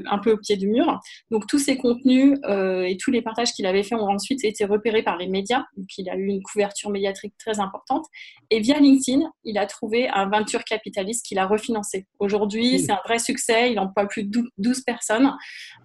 un 0.06 0.18
peu 0.20 0.32
au 0.34 0.38
pied 0.38 0.58
du 0.58 0.68
mur. 0.68 1.00
Donc 1.32 1.48
tous 1.48 1.60
ces 1.60 1.78
contenus 1.78 2.38
euh, 2.46 2.84
et 2.84 2.98
tous 2.98 3.12
les 3.12 3.22
partages 3.22 3.54
qu'il 3.54 3.66
avait 3.66 3.84
fait 3.84 3.96
ont 3.96 4.10
ensuite 4.10 4.44
été 4.44 4.66
repérés 4.66 5.04
par 5.04 5.18
les 5.18 5.28
médias, 5.28 5.64
donc 5.78 5.88
il 5.98 6.10
a 6.10 6.16
eu 6.16 6.26
une 6.26 6.42
couverture 6.44 6.90
médiatique 6.90 7.34
très 7.38 7.60
importante. 7.60 8.06
Et 8.50 8.60
via 8.60 8.80
LinkedIn, 8.80 9.22
il 9.44 9.58
a 9.58 9.66
trouvé 9.66 10.10
un 10.10 10.30
venture 10.30 10.64
capitaliste 10.64 11.26
qu'il 11.26 11.40
a 11.40 11.46
refinancé. 11.46 12.08
Aujourd'hui, 12.20 12.80
c'est 12.80 12.92
un 12.92 13.02
vrai 13.06 13.20
succès, 13.20 13.72
il 13.72 13.80
emploie 13.80 14.08
plus 14.08 14.24
de 14.24 14.44
12 14.58 14.82
personnes. 14.82 15.34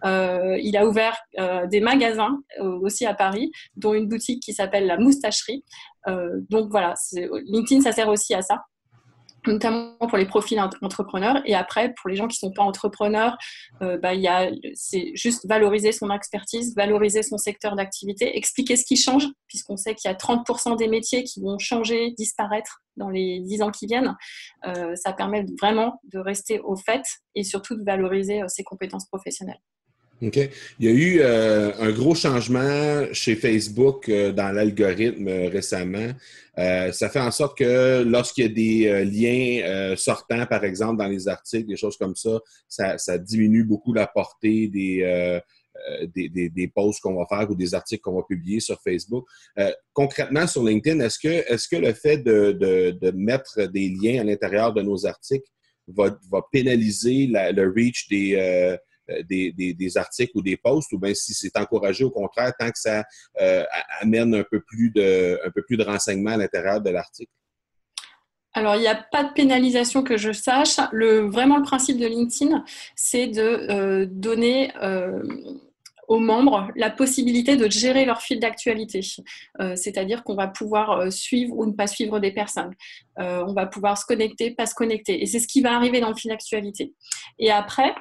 Euh, 0.05 0.59
il 0.63 0.77
a 0.77 0.87
ouvert 0.87 1.17
des 1.69 1.81
magasins 1.81 2.41
aussi 2.61 3.07
à 3.07 3.15
Paris, 3.15 3.51
dont 3.77 3.95
une 3.95 4.09
boutique 4.09 4.43
qui 4.43 4.53
s'appelle 4.53 4.87
la 4.87 4.99
Moustacherie. 4.99 5.65
donc 6.51 6.71
voilà, 6.71 6.95
LinkedIn, 7.47 7.81
ça 7.81 7.93
sert 7.93 8.09
aussi 8.09 8.35
à 8.35 8.43
ça 8.43 8.65
notamment 9.47 9.97
pour 9.99 10.19
les 10.19 10.27
profils 10.27 10.61
entrepreneurs. 10.61 11.43
Et 11.45 11.55
après, 11.55 11.95
pour 12.01 12.11
les 12.11 12.17
gens 12.17 12.29
qui 12.29 12.37
ne 12.37 12.49
sont 12.49 12.53
pas 12.53 12.63
entrepreneurs, 12.63 13.37
euh, 13.83 13.99
bah, 13.99 14.13
c'est 14.75 15.13
juste 15.15 15.47
valoriser 15.47 15.93
son 15.93 16.11
expertise, 16.11 16.75
valoriser 16.77 17.23
son 17.23 17.39
secteur 17.39 17.77
d'activité, 17.77 18.37
expliquer 18.37 18.77
ce 18.77 18.85
qui 18.85 18.97
change, 18.97 19.27
puisqu'on 19.49 19.77
sait 19.77 19.95
qu'il 19.95 20.11
y 20.11 20.15
a 20.15 20.17
30% 20.17 20.77
des 20.77 20.89
métiers 20.89 21.25
qui 21.25 21.41
vont 21.41 21.59
changer, 21.59 22.13
disparaître 22.13 22.83
dans 22.97 23.09
les 23.09 23.41
10 23.41 23.63
ans 23.63 23.71
qui 23.71 23.87
viennent. 23.87 24.17
Euh, 24.67 24.95
ça 24.97 25.13
permet 25.13 25.45
vraiment 25.61 26.01
de 26.05 26.19
rester 26.19 26.61
au 26.61 26.77
fait 26.77 27.03
et 27.35 27.43
surtout 27.43 27.77
de 27.77 27.85
valoriser 27.85 28.43
euh, 28.43 28.49
ses 28.49 28.65
compétences 28.65 29.07
professionnelles. 29.07 29.61
OK? 30.23 30.39
Il 30.79 30.87
y 30.87 30.89
a 30.89 30.93
eu 30.93 31.21
euh, 31.21 31.73
un 31.81 31.91
gros 31.91 32.15
changement 32.15 33.07
chez 33.13 33.35
Facebook 33.35 34.09
euh, 34.09 34.31
dans 34.31 34.53
l'algorithme 34.53 35.27
euh, 35.27 35.49
récemment. 35.49 36.13
ça 36.57 37.09
fait 37.09 37.21
en 37.21 37.33
sorte 37.33 37.59
que 37.59 38.03
lorsqu'il 38.03 38.45
y 38.45 38.47
a 38.47 38.51
des 38.51 39.05
liens 39.05 39.97
sortants, 39.97 40.47
par 40.47 40.65
exemple, 40.65 40.99
dans 40.99 41.09
les 41.09 41.27
articles, 41.27 41.67
des 41.67 41.77
choses 41.77 41.97
comme 41.97 42.15
ça, 42.15 42.41
ça, 42.69 43.19
diminue 43.19 43.65
beaucoup 43.65 43.95
la 43.95 44.07
portée 44.07 44.69
des, 44.69 45.41
des, 46.15 46.51
des, 46.51 46.69
posts 46.69 47.01
qu'on 47.01 47.15
va 47.15 47.25
faire 47.27 47.51
ou 47.51 47.55
des 47.55 47.75
articles 47.75 48.03
qu'on 48.03 48.17
va 48.17 48.23
publier 48.29 48.61
sur 48.61 48.79
Facebook. 48.83 49.27
concrètement, 49.95 50.47
sur 50.47 50.63
LinkedIn, 50.63 51.01
est-ce 51.01 51.19
que, 51.19 51.29
est 51.29 51.71
que 51.71 51.77
le 51.77 51.95
fait 51.95 52.19
de, 52.19 52.53
de, 53.01 53.11
mettre 53.13 53.63
des 53.63 53.89
liens 53.89 54.21
à 54.21 54.25
l'intérieur 54.25 54.75
de 54.75 54.83
nos 54.83 55.07
articles 55.07 55.49
va, 55.89 56.15
va 56.31 56.43
pénaliser 56.53 57.29
le 57.29 57.73
reach 57.75 58.09
des 58.11 58.77
euh, 59.11 59.23
des, 59.25 59.97
articles 59.97 60.31
ou 60.37 60.43
des 60.43 60.57
posts, 60.57 60.93
ou 60.93 60.99
bien 60.99 61.13
si 61.13 61.35
c'est 61.35 61.57
encouragé 61.57 62.05
au 62.05 62.11
contraire, 62.11 62.53
tant 62.57 62.71
que 62.71 62.79
ça 62.79 63.05
euh, 63.41 63.65
amène 64.01 64.33
un 64.35 64.45
peu 64.49 64.61
plus 64.61 64.91
de, 64.91 65.41
un 65.45 65.51
peu 65.51 65.63
plus 65.63 65.77
de 65.77 65.83
renseignements 65.83 66.33
à 66.33 66.37
l'intérieur 66.37 66.81
de 66.81 66.91
l'article? 66.91 67.33
Alors, 68.55 68.77
il 68.77 68.81
n'y 68.81 68.87
a 68.87 68.95
pas 68.95 69.25
de 69.25 69.33
pénalisation 69.33 70.05
que 70.05 70.17
je 70.17 70.31
sache. 70.31 70.77
Vraiment, 70.93 71.57
le 71.57 71.63
principe 71.63 71.99
de 71.99 72.07
LinkedIn, 72.07 72.65
c'est 72.95 73.27
de 73.27 73.41
euh, 73.41 74.07
donner 74.09 74.71
aux 76.07 76.19
membres 76.21 76.69
la 76.77 76.91
possibilité 76.91 77.57
de 77.57 77.69
gérer 77.71 78.05
leur 78.05 78.21
fil 78.21 78.39
d'actualité. 78.39 79.01
C'est-à-dire 79.75 80.23
qu'on 80.23 80.35
va 80.35 80.49
pouvoir 80.49 81.11
suivre 81.11 81.57
ou 81.57 81.65
ne 81.65 81.73
pas 81.73 81.87
suivre 81.87 82.21
des 82.21 82.33
personnes. 82.33 82.75
on 83.17 83.55
va 83.55 83.67
pouvoir 83.67 83.97
se 83.97 84.05
connecter, 84.05 84.51
pas 84.51 84.67
se 84.67 84.75
connecter. 84.75 85.23
Et 85.23 85.27
c'est 85.27 85.39
ce 85.39 85.49
qui 85.49 85.63
va 85.63 85.75
arriver 85.75 86.01
dans 86.01 86.11
le 86.11 86.15
fil 86.15 86.31
d'actualité. 86.31 86.93
Et 87.39 87.51
après, 87.51 87.95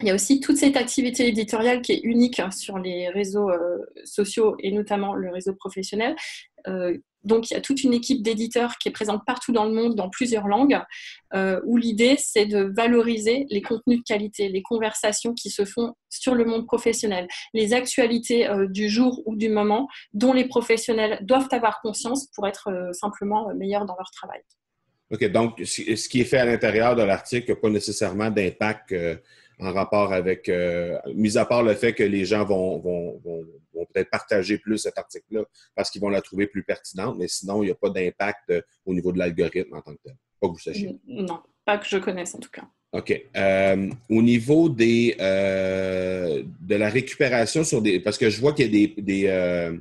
il 0.00 0.08
y 0.08 0.10
a 0.10 0.14
aussi 0.14 0.40
toute 0.40 0.56
cette 0.56 0.76
activité 0.76 1.28
éditoriale 1.28 1.80
qui 1.80 1.92
est 1.92 2.00
unique 2.02 2.40
sur 2.50 2.78
les 2.78 3.08
réseaux 3.08 3.50
euh, 3.50 3.78
sociaux 4.04 4.56
et 4.58 4.72
notamment 4.72 5.14
le 5.14 5.30
réseau 5.30 5.54
professionnel. 5.54 6.16
Euh, 6.66 6.98
donc, 7.22 7.50
il 7.50 7.54
y 7.54 7.56
a 7.56 7.60
toute 7.60 7.82
une 7.84 7.94
équipe 7.94 8.22
d'éditeurs 8.22 8.76
qui 8.76 8.88
est 8.88 8.92
présente 8.92 9.24
partout 9.24 9.52
dans 9.52 9.64
le 9.64 9.72
monde, 9.72 9.94
dans 9.94 10.10
plusieurs 10.10 10.46
langues, 10.46 10.78
euh, 11.32 11.58
où 11.64 11.78
l'idée, 11.78 12.16
c'est 12.18 12.44
de 12.44 12.70
valoriser 12.76 13.46
les 13.48 13.62
contenus 13.62 14.00
de 14.00 14.02
qualité, 14.02 14.48
les 14.48 14.60
conversations 14.62 15.32
qui 15.32 15.48
se 15.48 15.64
font 15.64 15.94
sur 16.10 16.34
le 16.34 16.44
monde 16.44 16.66
professionnel, 16.66 17.26
les 17.54 17.72
actualités 17.72 18.46
du 18.68 18.90
jour 18.90 19.22
ou 19.24 19.36
du 19.36 19.48
moment 19.48 19.88
dont 20.12 20.34
les 20.34 20.44
professionnels 20.44 21.18
doivent 21.22 21.48
avoir 21.52 21.80
conscience 21.80 22.28
pour 22.34 22.46
être 22.46 22.90
simplement 22.92 23.54
meilleurs 23.54 23.86
dans 23.86 23.96
leur 23.96 24.10
travail. 24.10 24.40
OK, 25.10 25.24
donc 25.30 25.62
ce 25.64 26.08
qui 26.08 26.20
est 26.20 26.24
fait 26.24 26.38
à 26.38 26.44
l'intérieur 26.44 26.94
de 26.94 27.02
l'article 27.02 27.52
n'a 27.52 27.56
pas 27.56 27.70
nécessairement 27.70 28.30
d'impact 28.30 28.94
en 29.58 29.72
rapport 29.72 30.12
avec, 30.12 30.48
euh, 30.48 30.98
mis 31.14 31.36
à 31.36 31.44
part 31.44 31.62
le 31.62 31.74
fait 31.74 31.92
que 31.92 32.02
les 32.02 32.24
gens 32.24 32.44
vont, 32.44 32.78
vont, 32.78 33.20
vont, 33.24 33.44
peut-être 33.92 34.10
partager 34.10 34.58
plus 34.58 34.78
cet 34.78 34.98
article-là 34.98 35.44
parce 35.74 35.90
qu'ils 35.90 36.00
vont 36.00 36.08
la 36.08 36.22
trouver 36.22 36.46
plus 36.46 36.64
pertinente, 36.64 37.16
mais 37.18 37.28
sinon, 37.28 37.62
il 37.62 37.66
n'y 37.66 37.72
a 37.72 37.74
pas 37.74 37.90
d'impact 37.90 38.50
euh, 38.50 38.60
au 38.86 38.94
niveau 38.94 39.12
de 39.12 39.18
l'algorithme 39.18 39.74
en 39.74 39.82
tant 39.82 39.92
que 39.92 40.00
tel. 40.04 40.16
Pas 40.40 40.48
que 40.48 40.52
vous 40.52 40.58
sachiez. 40.58 40.96
Non, 41.06 41.40
pas 41.64 41.78
que 41.78 41.86
je 41.86 41.98
connaisse 41.98 42.34
en 42.34 42.38
tout 42.38 42.50
cas. 42.50 42.64
OK. 42.92 43.22
Euh, 43.36 43.90
au 44.08 44.22
niveau 44.22 44.68
des, 44.68 45.16
de 45.18 46.74
la 46.74 46.88
récupération 46.88 47.64
sur 47.64 47.82
des. 47.82 48.00
Parce 48.00 48.18
que 48.18 48.30
je 48.30 48.40
vois 48.40 48.52
qu'il 48.52 48.66
y 48.66 48.84
a 48.84 48.86
des, 48.86 49.02
des 49.02 49.80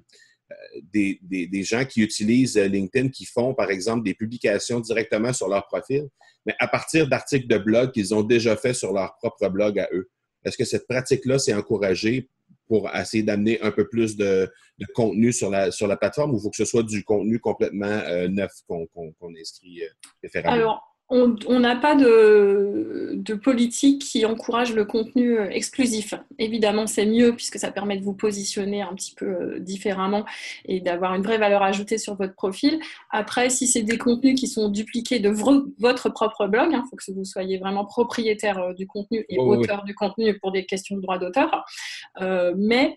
des, 0.91 1.19
des, 1.21 1.63
gens 1.63 1.85
qui 1.85 2.01
utilisent 2.01 2.57
LinkedIn, 2.57 3.09
qui 3.09 3.25
font, 3.25 3.53
par 3.53 3.71
exemple, 3.71 4.03
des 4.03 4.13
publications 4.13 4.79
directement 4.79 5.33
sur 5.33 5.47
leur 5.47 5.65
profil, 5.67 6.07
mais 6.45 6.55
à 6.59 6.67
partir 6.67 7.07
d'articles 7.07 7.47
de 7.47 7.57
blog 7.57 7.91
qu'ils 7.91 8.13
ont 8.13 8.23
déjà 8.23 8.55
fait 8.55 8.73
sur 8.73 8.93
leur 8.93 9.15
propre 9.17 9.47
blog 9.49 9.79
à 9.79 9.87
eux. 9.93 10.09
Est-ce 10.43 10.57
que 10.57 10.65
cette 10.65 10.87
pratique-là 10.87 11.39
s'est 11.39 11.53
encouragée 11.53 12.29
pour 12.67 12.93
essayer 12.95 13.23
d'amener 13.23 13.61
un 13.61 13.71
peu 13.71 13.87
plus 13.87 14.15
de, 14.15 14.51
contenu 14.93 15.31
sur 15.31 15.49
la, 15.49 15.71
sur 15.71 15.87
la 15.87 15.97
plateforme 15.97 16.33
ou 16.33 16.39
faut 16.39 16.49
que 16.49 16.57
ce 16.57 16.65
soit 16.65 16.83
du 16.83 17.03
contenu 17.03 17.39
complètement 17.39 18.01
neuf 18.29 18.51
qu'on 18.67 18.87
inscrit 19.39 19.81
préférablement? 20.21 20.79
On 21.13 21.59
n'a 21.59 21.75
pas 21.75 21.95
de, 21.95 23.33
politique 23.43 24.01
qui 24.01 24.25
encourage 24.25 24.73
le 24.73 24.85
contenu 24.85 25.37
euh, 25.37 25.49
exclusif. 25.49 26.13
Évidemment, 26.39 26.87
c'est 26.87 27.05
mieux 27.05 27.35
puisque 27.35 27.57
ça 27.57 27.71
permet 27.71 27.97
de 27.97 28.03
vous 28.03 28.13
positionner 28.13 28.81
un 28.81 28.93
petit 28.93 29.13
peu 29.15 29.25
euh, 29.25 29.59
différemment 29.59 30.25
et 30.65 30.79
d'avoir 30.79 31.13
une 31.15 31.23
vraie 31.23 31.37
valeur 31.37 31.61
ajoutée 31.63 31.97
sur 31.97 32.15
votre 32.15 32.33
profil. 32.33 32.79
Après, 33.11 33.49
si 33.49 33.67
c'est 33.67 33.83
des 33.83 33.97
contenus 33.97 34.39
qui 34.39 34.47
sont 34.47 34.69
dupliqués 34.69 35.19
de 35.19 35.29
votre 35.79 36.09
propre 36.09 36.47
blog, 36.47 36.69
il 36.71 36.75
hein, 36.75 36.83
faut 36.89 36.95
que 36.95 37.11
vous 37.11 37.25
soyez 37.25 37.57
vraiment 37.57 37.85
propriétaire 37.85 38.59
euh, 38.59 38.73
du 38.73 38.87
contenu 38.87 39.25
et 39.29 39.39
auteur 39.39 39.83
du 39.83 39.95
contenu 39.95 40.37
pour 40.39 40.51
des 40.51 40.65
questions 40.65 40.95
de 40.95 41.01
droit 41.01 41.17
d'auteur. 41.17 41.65
mais 42.55 42.95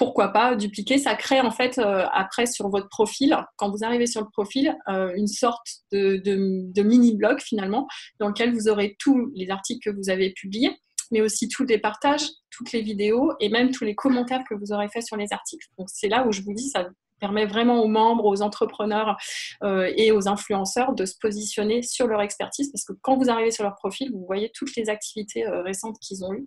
pourquoi 0.00 0.28
pas 0.28 0.56
dupliquer 0.56 0.96
Ça 0.96 1.14
crée 1.14 1.42
en 1.42 1.50
fait 1.50 1.76
euh, 1.76 2.06
après 2.14 2.46
sur 2.46 2.70
votre 2.70 2.88
profil, 2.88 3.36
quand 3.56 3.70
vous 3.70 3.84
arrivez 3.84 4.06
sur 4.06 4.22
le 4.22 4.30
profil, 4.32 4.74
euh, 4.88 5.12
une 5.14 5.26
sorte 5.26 5.66
de, 5.92 6.82
mini-blog 6.82 7.38
finalement, 7.42 7.86
dans 8.18 8.28
lequel 8.28 8.54
vous 8.54 8.66
aurez 8.68 8.96
tous 8.98 9.30
les 9.34 9.50
articles 9.50 9.90
que 9.90 9.94
vous 9.94 10.08
avez 10.08 10.32
publiés, 10.32 10.74
mais 11.10 11.20
aussi 11.20 11.48
tous 11.50 11.64
les 11.64 11.76
partages, 11.76 12.26
toutes 12.50 12.72
les 12.72 12.80
vidéos 12.80 13.34
et 13.40 13.50
même 13.50 13.72
tous 13.72 13.84
les 13.84 13.94
commentaires 13.94 14.42
que 14.48 14.54
vous 14.54 14.72
aurez 14.72 14.88
fait 14.88 15.02
sur 15.02 15.18
les 15.18 15.26
articles. 15.32 15.66
C'est 15.88 16.08
là 16.08 16.26
où 16.26 16.32
je 16.32 16.40
vous 16.40 16.54
dis, 16.54 16.70
ça 16.70 16.88
permet 17.18 17.44
vraiment 17.44 17.82
aux 17.82 17.88
membres, 17.88 18.24
aux 18.24 18.40
entrepreneurs 18.40 19.18
euh, 19.62 19.92
et 19.98 20.12
aux 20.12 20.28
influenceurs 20.28 20.94
de 20.94 21.04
se 21.04 21.16
positionner 21.20 21.82
sur 21.82 22.06
leur 22.06 22.22
expertise 22.22 22.72
parce 22.72 22.86
que 22.86 22.94
quand 23.02 23.18
vous 23.18 23.28
arrivez 23.28 23.50
sur 23.50 23.64
leur 23.64 23.74
profil, 23.74 24.10
vous 24.14 24.24
voyez 24.24 24.50
toutes 24.54 24.74
les 24.76 24.88
activités 24.88 25.46
récentes 25.46 25.98
qu'ils 26.00 26.24
ont 26.24 26.32
eues 26.32 26.46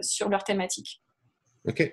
sur 0.00 0.28
leur 0.28 0.44
thématique. 0.44 1.02
OK. 1.66 1.92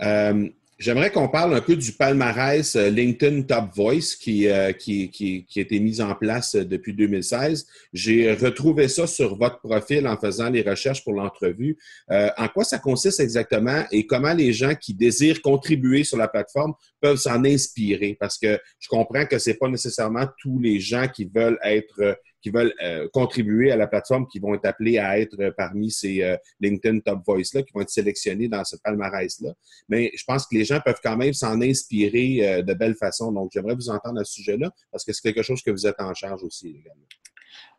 Euh, 0.00 0.48
j'aimerais 0.78 1.10
qu'on 1.10 1.28
parle 1.28 1.54
un 1.54 1.60
peu 1.60 1.76
du 1.76 1.92
palmarès 1.92 2.76
euh, 2.76 2.90
LinkedIn 2.90 3.42
Top 3.42 3.74
Voice 3.74 4.16
qui, 4.20 4.48
euh, 4.48 4.72
qui, 4.72 5.10
qui, 5.10 5.44
qui, 5.46 5.58
a 5.58 5.62
été 5.62 5.80
mis 5.80 6.00
en 6.00 6.14
place 6.14 6.54
depuis 6.54 6.92
2016. 6.94 7.66
J'ai 7.92 8.32
retrouvé 8.32 8.88
ça 8.88 9.06
sur 9.06 9.36
votre 9.36 9.60
profil 9.60 10.06
en 10.06 10.16
faisant 10.16 10.50
les 10.50 10.62
recherches 10.62 11.02
pour 11.02 11.14
l'entrevue. 11.14 11.78
en 12.10 12.48
quoi 12.48 12.64
ça 12.64 12.78
consiste 12.78 13.20
exactement 13.20 13.84
et 13.90 14.06
comment 14.06 14.34
les 14.34 14.52
gens 14.52 14.74
qui 14.74 14.94
désirent 14.94 15.42
contribuer 15.42 16.04
sur 16.04 16.18
la 16.18 16.28
plateforme 16.28 16.74
peuvent 17.00 17.16
s'en 17.16 17.44
inspirer? 17.44 18.16
Parce 18.18 18.38
que 18.38 18.58
je 18.78 18.88
comprends 18.88 19.26
que 19.26 19.38
ce 19.38 19.50
n'est 19.50 19.56
pas 19.56 19.68
nécessairement 19.68 20.26
tous 20.40 20.58
les 20.58 20.80
gens 20.80 21.08
qui 21.08 21.30
veulent 21.32 21.58
être 21.62 22.18
qui 22.42 22.50
veulent 22.50 22.74
euh, 22.82 23.08
contribuer 23.12 23.72
à 23.72 23.76
la 23.76 23.86
plateforme, 23.86 24.26
qui 24.26 24.38
vont 24.38 24.54
être 24.54 24.64
appelés 24.66 24.98
à 24.98 25.18
être 25.18 25.36
euh, 25.40 25.50
parmi 25.56 25.90
ces 25.90 26.22
euh, 26.22 26.36
LinkedIn 26.60 27.00
Top 27.00 27.20
Voice-là, 27.26 27.62
qui 27.62 27.72
vont 27.72 27.80
être 27.80 27.90
sélectionnés 27.90 28.48
dans 28.48 28.64
ce 28.64 28.76
palmarès-là. 28.76 29.52
Mais 29.88 30.12
je 30.14 30.24
pense 30.24 30.46
que 30.46 30.54
les 30.54 30.64
gens 30.64 30.80
peuvent 30.84 31.00
quand 31.02 31.16
même 31.16 31.32
s'en 31.32 31.60
inspirer 31.60 32.62
de 32.62 32.74
belle 32.74 32.94
façon. 32.94 33.32
Donc, 33.32 33.50
j'aimerais 33.52 33.74
vous 33.74 33.88
entendre 33.88 34.20
à 34.20 34.24
ce 34.24 34.34
sujet-là, 34.34 34.70
parce 34.90 35.04
que 35.04 35.12
c'est 35.12 35.22
quelque 35.22 35.42
chose 35.42 35.62
que 35.62 35.70
vous 35.70 35.86
êtes 35.86 36.00
en 36.00 36.12
charge 36.14 36.42
aussi 36.44 36.68
également. 36.68 37.04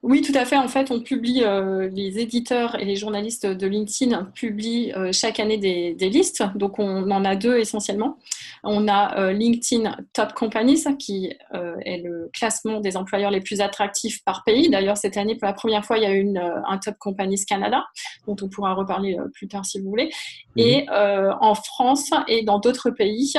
Oui, 0.03 0.21
tout 0.21 0.33
à 0.35 0.45
fait. 0.45 0.57
En 0.57 0.67
fait, 0.67 0.91
on 0.91 1.01
publie, 1.01 1.43
les 1.91 2.19
éditeurs 2.19 2.79
et 2.79 2.85
les 2.85 2.95
journalistes 2.95 3.45
de 3.45 3.67
LinkedIn 3.67 4.25
publient 4.35 4.93
chaque 5.11 5.39
année 5.39 5.57
des, 5.57 6.09
listes. 6.09 6.43
Donc, 6.55 6.79
on 6.79 7.09
en 7.09 7.25
a 7.25 7.35
deux 7.35 7.57
essentiellement. 7.57 8.17
On 8.63 8.87
a 8.87 9.19
euh, 9.19 9.31
LinkedIn 9.33 9.95
Top 10.13 10.33
Companies, 10.33 10.83
qui 10.97 11.33
est 11.53 11.97
le 12.03 12.29
classement 12.33 12.79
des 12.79 12.97
employeurs 12.97 13.31
les 13.31 13.41
plus 13.41 13.61
attractifs 13.61 14.23
par 14.23 14.43
pays. 14.43 14.69
D'ailleurs, 14.69 14.97
cette 14.97 15.17
année, 15.17 15.35
pour 15.35 15.47
la 15.47 15.53
première 15.53 15.85
fois, 15.85 15.97
il 15.97 16.03
y 16.03 16.05
a 16.05 16.13
eu 16.13 16.27
un 16.37 16.77
Top 16.77 16.95
Companies 16.99 17.45
Canada, 17.45 17.85
dont 18.27 18.35
on 18.41 18.49
pourra 18.49 18.73
reparler 18.73 19.17
plus 19.33 19.47
tard 19.47 19.65
si 19.65 19.79
vous 19.79 19.89
voulez. 19.89 20.11
Mhm. 20.55 20.63
Et 20.63 20.85
en 20.89 21.55
France 21.55 22.11
et 22.27 22.43
dans 22.43 22.59
d'autres 22.59 22.91
pays, 22.91 23.33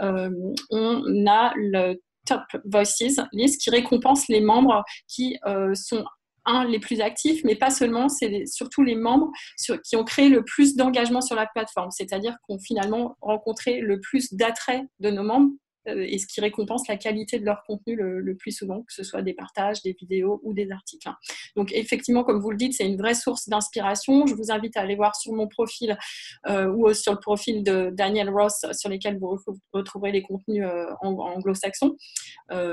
on 0.00 1.26
a 1.26 1.52
le 1.56 2.00
Top 2.26 2.42
Voices 2.64 3.20
list 3.32 3.60
qui 3.60 3.70
récompense 3.70 4.28
les 4.28 4.40
membres 4.40 4.84
qui 5.08 5.38
euh, 5.46 5.74
sont 5.74 6.04
un, 6.44 6.64
les 6.64 6.78
plus 6.78 7.00
actifs, 7.00 7.42
mais 7.44 7.54
pas 7.54 7.70
seulement, 7.70 8.08
c'est 8.08 8.46
surtout 8.46 8.82
les 8.82 8.94
membres 8.94 9.30
qui 9.84 9.96
ont 9.96 10.04
créé 10.04 10.28
le 10.28 10.44
plus 10.44 10.76
d'engagement 10.76 11.20
sur 11.20 11.36
la 11.36 11.46
plateforme, 11.46 11.90
c'est-à-dire 11.90 12.36
qu'on 12.46 12.58
finalement 12.58 13.16
rencontré 13.20 13.80
le 13.80 14.00
plus 14.00 14.32
d'attrait 14.34 14.82
de 15.00 15.10
nos 15.10 15.22
membres 15.22 15.50
et 15.86 16.18
ce 16.18 16.26
qui 16.26 16.40
récompense 16.40 16.86
la 16.88 16.96
qualité 16.96 17.38
de 17.38 17.44
leur 17.44 17.62
contenu 17.66 17.96
le, 17.96 18.36
plus 18.36 18.52
souvent, 18.52 18.82
que 18.82 18.92
ce 18.92 19.02
soit 19.02 19.22
des 19.22 19.34
partages, 19.34 19.82
des 19.82 19.92
vidéos 19.92 20.40
ou 20.42 20.54
des 20.54 20.70
articles. 20.70 21.08
Donc 21.56 21.72
effectivement, 21.72 22.24
comme 22.24 22.40
vous 22.40 22.50
le 22.50 22.56
dites, 22.56 22.74
c'est 22.74 22.86
une 22.86 22.96
vraie 22.96 23.14
source 23.14 23.48
d'inspiration. 23.48 24.26
Je 24.26 24.34
vous 24.34 24.50
invite 24.50 24.76
à 24.76 24.80
aller 24.80 24.96
voir 24.96 25.16
sur 25.16 25.32
mon 25.32 25.48
profil 25.48 25.98
euh, 26.46 26.72
ou 26.72 26.92
sur 26.94 27.12
le 27.12 27.18
profil 27.18 27.62
de 27.62 27.90
Daniel 27.92 28.30
Ross, 28.30 28.64
sur 28.72 28.88
lesquels 28.88 29.18
vous 29.18 29.38
retrouverez 29.72 30.12
les 30.12 30.22
contenus 30.22 30.64
euh, 30.64 30.86
anglo-saxons. 31.00 31.96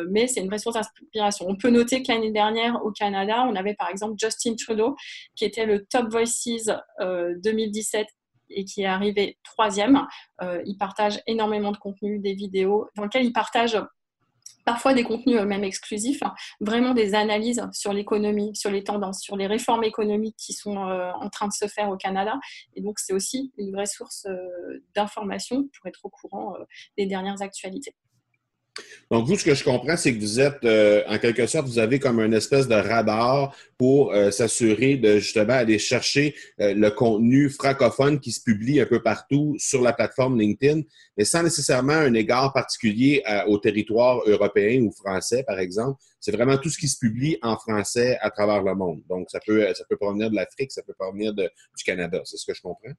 mais 0.10 0.28
c'est 0.28 0.41
une 0.41 0.48
vraie 0.48 0.60
source 0.60 0.76
d'inspiration. 0.76 1.45
On 1.48 1.56
peut 1.56 1.69
noter 1.69 2.04
que 2.04 2.12
l'année 2.12 2.32
dernière, 2.32 2.84
au 2.86 2.91
Canada, 2.91 3.45
on 3.48 3.56
avait 3.56 3.76
par 3.76 3.89
exemple 3.89 4.15
Justin 4.17 4.56
Trudeau, 4.56 4.95
qui 5.36 5.45
était 5.45 5.65
le 5.65 5.86
Top 5.86 6.10
Voices 6.12 6.69
2017 7.00 8.08
et 8.50 8.66
qui 8.66 8.82
est 8.82 8.88
arrivé 8.88 9.38
troisième. 9.44 10.08
Euh, 10.42 10.62
il 10.66 10.78
partage 10.78 11.22
énormément 11.28 11.72
de 11.72 11.78
contenu, 11.78 12.20
des 12.20 12.34
vidéos, 12.34 12.90
dans 12.96 13.04
lesquelles 13.04 13.26
il 13.26 13.34
partage 13.34 13.78
parfois 14.66 14.94
des 14.94 15.04
contenus 15.04 15.38
euh, 15.38 15.46
même 15.46 15.64
exclusifs, 15.64 16.22
hein. 16.22 16.34
vraiment 16.60 16.94
des 16.94 17.16
analyses 17.16 17.68
sur 17.72 17.94
l'économie, 17.94 18.56
sur 18.56 18.70
les 18.70 18.84
tendances, 18.84 19.22
sur 19.22 19.36
les 19.36 19.48
réformes 19.48 19.84
économiques 19.84 20.38
qui 20.38 20.54
sont 20.54 20.78
euh, 20.88 21.12
en 21.14 21.30
train 21.30 21.48
de 21.48 21.54
se 21.54 21.68
faire 21.68 21.90
au 21.90 21.98
Canada. 21.98 22.40
Et 22.76 22.82
donc, 22.82 23.00
c'est 23.00 23.14
aussi 23.14 23.52
une 23.58 23.72
vraie 23.72 23.86
source 23.86 24.28
d'information 24.96 25.68
pour 25.76 25.88
être 25.88 26.02
au 26.04 26.10
courant 26.10 26.56
des 26.98 27.06
dernières 27.06 27.42
actualités. 27.42 27.96
Donc, 29.12 29.26
vous, 29.26 29.38
ce 29.38 29.44
que 29.44 29.56
je 29.56 29.63
comprends, 29.63 29.98
c'est 29.98 30.13
que 30.13 30.20
vous 30.20 30.39
êtes, 30.39 30.63
euh, 30.65 31.04
en 31.08 31.18
quelque 31.18 31.48
sorte, 31.48 31.68
vous 31.68 31.80
avez 31.80 32.00
comme 32.00 32.20
une 32.20 32.34
espèce 32.34 32.68
de 32.68 32.76
radar 32.76 33.56
pour 33.78 34.13
euh, 34.13 34.30
s'assurer 34.30 34.98
de 34.98 35.18
justement 35.18 35.54
aller 35.54 35.80
chercher 35.80 36.36
euh, 36.62 36.74
le 36.76 36.92
contenu 36.92 37.50
francophone 37.50 38.20
qui 38.20 38.32
se 38.32 38.42
publie 38.42 38.80
un 38.80 38.86
peu 38.86 39.02
partout 39.02 39.56
sur 39.58 39.82
la 39.82 39.94
plateforme 39.94 40.39
LinkedIn, 40.39 40.82
mais 41.18 41.26
sans 41.26 41.42
nécessairement 41.42 41.94
un 41.94 42.13
égard 42.13 42.54
particulier 42.54 43.24
au 43.48 43.58
territoire 43.58 44.22
européen 44.28 44.82
ou 44.82 44.92
français, 44.92 45.44
par 45.44 45.60
exemple. 45.60 46.00
C'est 46.20 46.32
vraiment 46.32 46.58
tout 46.58 46.70
ce 46.70 46.78
qui 46.78 46.88
se 46.88 47.00
publie 47.00 47.38
en 47.42 47.58
français 47.58 48.18
à 48.22 48.30
travers 48.30 48.62
le 48.62 48.76
monde. 48.76 49.02
Donc, 49.10 49.30
ça 49.32 49.39
peut, 49.46 49.65
ça 49.74 49.84
peut 49.89 49.98
provenir 49.98 50.30
de 50.30 50.36
l'Afrique, 50.36 50.72
ça 50.72 50.82
peut 50.84 50.94
provenir 50.98 51.34
du 51.34 51.84
Canada. 51.86 52.22
C'est 52.26 52.38
ce 52.38 52.46
que 52.46 52.54
je 52.54 52.62
comprends? 52.62 52.92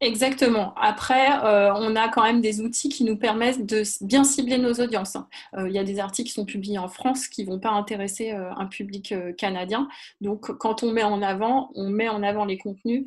Exactement. 0.00 0.74
Après, 0.76 1.42
euh, 1.42 1.72
on 1.74 1.96
a 1.96 2.08
quand 2.08 2.22
même 2.22 2.40
des 2.40 2.60
outils 2.60 2.88
qui 2.88 3.02
nous 3.02 3.16
permettent 3.16 3.66
de 3.66 3.82
bien 4.04 4.22
cibler 4.22 4.56
nos 4.56 4.74
audiences. 4.74 5.16
Euh, 5.56 5.68
il 5.68 5.74
y 5.74 5.78
a 5.78 5.82
des 5.82 5.98
articles 5.98 6.28
qui 6.28 6.34
sont 6.34 6.44
publiés 6.44 6.78
en 6.78 6.88
France 6.88 7.26
qui 7.26 7.44
ne 7.44 7.50
vont 7.50 7.58
pas 7.58 7.70
intéresser 7.70 8.30
euh, 8.30 8.52
un 8.54 8.66
public 8.66 9.12
canadien. 9.36 9.88
Donc, 10.20 10.52
quand 10.58 10.84
on 10.84 10.92
met 10.92 11.02
en 11.02 11.20
avant, 11.20 11.70
on 11.74 11.90
met 11.90 12.08
en 12.08 12.22
avant 12.22 12.44
les 12.44 12.58
contenus 12.58 13.04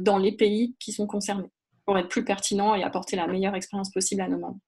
dans 0.00 0.18
les 0.18 0.32
pays 0.32 0.74
qui 0.78 0.92
sont 0.92 1.06
concernés 1.06 1.50
pour 1.86 1.96
être 1.98 2.08
plus 2.08 2.24
pertinent 2.24 2.74
et 2.74 2.82
apporter 2.82 3.16
la 3.16 3.26
meilleure 3.26 3.54
expérience 3.54 3.90
possible 3.90 4.20
à 4.20 4.28
nos 4.28 4.38
membres. 4.38 4.58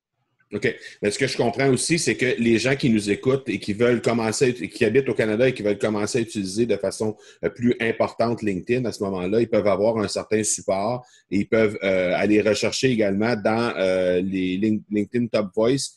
OK. 0.53 0.77
Mais 1.03 1.11
ce 1.11 1.19
que 1.19 1.27
je 1.27 1.37
comprends 1.37 1.69
aussi, 1.69 1.99
c'est 1.99 2.17
que 2.17 2.37
les 2.39 2.59
gens 2.59 2.77
qui 2.77 2.89
nous 2.89 3.11
écoutent 3.11 3.49
et 3.49 3.59
qui 3.59 3.73
veulent 3.73 4.01
commencer, 4.01 4.55
qui 4.55 4.85
habitent 4.85 5.09
au 5.09 5.15
Canada 5.15 5.49
et 5.49 5.53
qui 5.53 5.63
veulent 5.63 5.79
commencer 5.79 6.19
à 6.19 6.21
utiliser 6.21 6.67
de 6.67 6.77
façon 6.77 7.17
euh, 7.45 7.51
plus 7.51 7.75
importante 7.81 8.43
LinkedIn 8.43 8.85
à 8.85 8.93
ce 8.93 9.03
moment-là, 9.03 9.41
ils 9.41 9.49
peuvent 9.49 9.67
avoir 9.67 9.99
un 9.99 10.07
certain 10.07 10.45
support 10.45 11.05
et 11.33 11.39
ils 11.39 11.49
peuvent 11.49 11.77
euh, 11.83 12.15
aller 12.15 12.41
rechercher 12.41 12.91
également 12.91 13.35
dans 13.35 13.75
euh, 13.77 14.21
les 14.21 14.57
LinkedIn 14.91 15.27
Top 15.27 15.51
Voice. 15.55 15.97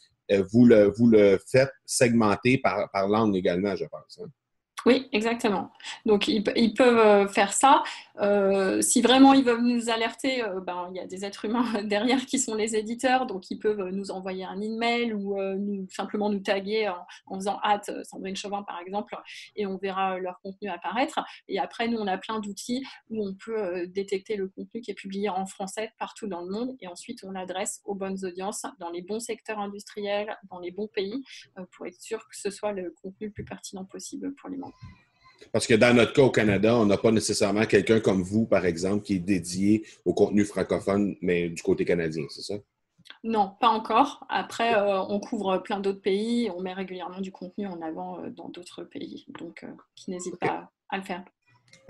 vous, 0.52 0.66
le, 0.66 0.92
vous 0.98 1.08
le 1.08 1.40
faites 1.52 1.72
segmenter 1.86 2.58
par, 2.58 2.90
par 2.92 3.08
langue 3.08 3.36
également, 3.36 3.76
je 3.76 3.86
pense. 3.86 4.20
Hein. 4.20 4.30
Oui, 4.86 5.10
exactement. 5.12 5.72
Donc, 6.06 6.28
ils, 6.28 6.74
peuvent 6.74 7.32
faire 7.32 7.52
ça. 7.52 7.84
Euh, 8.22 8.82
si 8.82 9.02
vraiment 9.02 9.34
ils 9.34 9.44
veulent 9.44 9.64
nous 9.64 9.90
alerter, 9.90 10.44
euh, 10.44 10.60
ben, 10.60 10.90
il 10.92 10.98
y 10.98 11.00
a 11.00 11.08
des 11.08 11.24
êtres 11.24 11.46
humains 11.46 11.84
derrière 11.84 12.26
qui 12.26 12.40
sont 12.40 12.56
les 12.56 12.76
éditeurs, 12.76 13.26
donc 13.26 13.50
ils 13.50 13.60
peuvent 13.60 13.90
nous 13.92 14.12
envoyer 14.12 14.44
un 14.44 14.60
email 14.60 15.14
ou 15.14 15.38
nous, 15.38 15.88
simplement 15.90 16.30
nous 16.30 16.40
taguer 16.40 16.90
en, 17.28 17.36
faisant 17.36 17.60
hâte 17.64 17.92
Sandrine 18.04 18.36
Chauvin 18.36 18.64
par 18.64 18.80
exemple, 18.80 19.16
et 19.56 19.66
on 19.66 19.78
verra 19.78 20.20
leur 20.20 20.40
contenu 20.42 20.70
apparaître. 20.70 21.20
Et 21.48 21.60
après, 21.60 21.88
nous, 21.88 21.98
on 21.98 22.08
a 22.08 22.18
plein 22.18 22.40
d'outils 22.40 22.86
où 23.10 23.26
on 23.26 23.34
peut 23.34 23.88
détecter 23.88 24.36
le 24.36 24.50
contenu 24.50 24.82
qui 24.82 24.92
est 24.92 24.96
publié 24.96 25.30
en 25.30 25.46
français 25.46 25.92
partout 25.98 26.28
dans 26.28 26.42
le 26.42 26.52
monde, 26.52 26.76
et 26.82 26.88
ensuite 26.88 27.24
on 27.24 27.32
l'adresse 27.32 27.82
aux 27.86 27.96
bonnes 27.96 28.24
audiences 28.26 28.66
dans 28.80 28.90
les 28.90 29.02
bons 29.02 29.20
secteurs 29.20 29.60
industriels, 29.60 30.38
dans 30.50 30.60
les 30.60 30.72
bons 30.72 30.88
pays, 30.88 31.24
pour 31.72 31.86
être 31.86 32.02
sûr 32.02 32.20
que 32.20 32.36
ce 32.36 32.50
soit 32.50 32.74
le 32.74 32.94
contenu 33.02 33.28
le 33.28 33.34
plus 33.34 33.46
pertinent 33.46 33.86
possible 33.86 34.34
pour 34.36 34.50
les 34.50 34.58
membres. 34.58 34.78
Parce 35.52 35.68
que 35.68 35.74
dans 35.74 35.96
notre 35.96 36.14
cas 36.14 36.24
au 36.24 36.30
Canada, 36.30 36.76
on 36.78 36.86
n'a 36.86 36.98
pas 36.98 37.12
nécessairement 37.12 37.66
quelqu'un 37.66 38.00
comme 38.00 38.22
vous, 38.22 38.46
par 38.46 38.66
exemple, 38.66 39.04
qui 39.04 39.16
est 39.16 39.20
dédié 39.20 39.86
au 40.06 40.14
contenu 40.14 40.46
francophone, 40.46 41.16
mais 41.22 41.50
du 41.50 41.62
côté 41.62 41.86
canadien, 41.86 42.26
c'est 42.30 42.42
ça? 42.42 42.56
Non, 43.24 43.54
pas 43.60 43.70
encore. 43.70 44.26
Après, 44.30 44.76
on 44.78 45.20
couvre 45.20 45.58
plein 45.58 45.80
d'autres 45.80 46.02
pays. 46.02 46.50
On 46.56 46.62
met 46.62 46.74
régulièrement 46.74 47.22
du 47.22 47.32
contenu 47.32 47.66
en 47.68 47.82
avant 47.82 48.22
dans 48.30 48.50
d'autres 48.50 48.84
pays. 48.84 49.26
Donc, 49.40 49.66
qui 49.96 50.12
n'hésitent 50.12 50.40
pas 50.40 50.72
à 50.90 50.98
le 50.98 51.04
faire. 51.04 51.24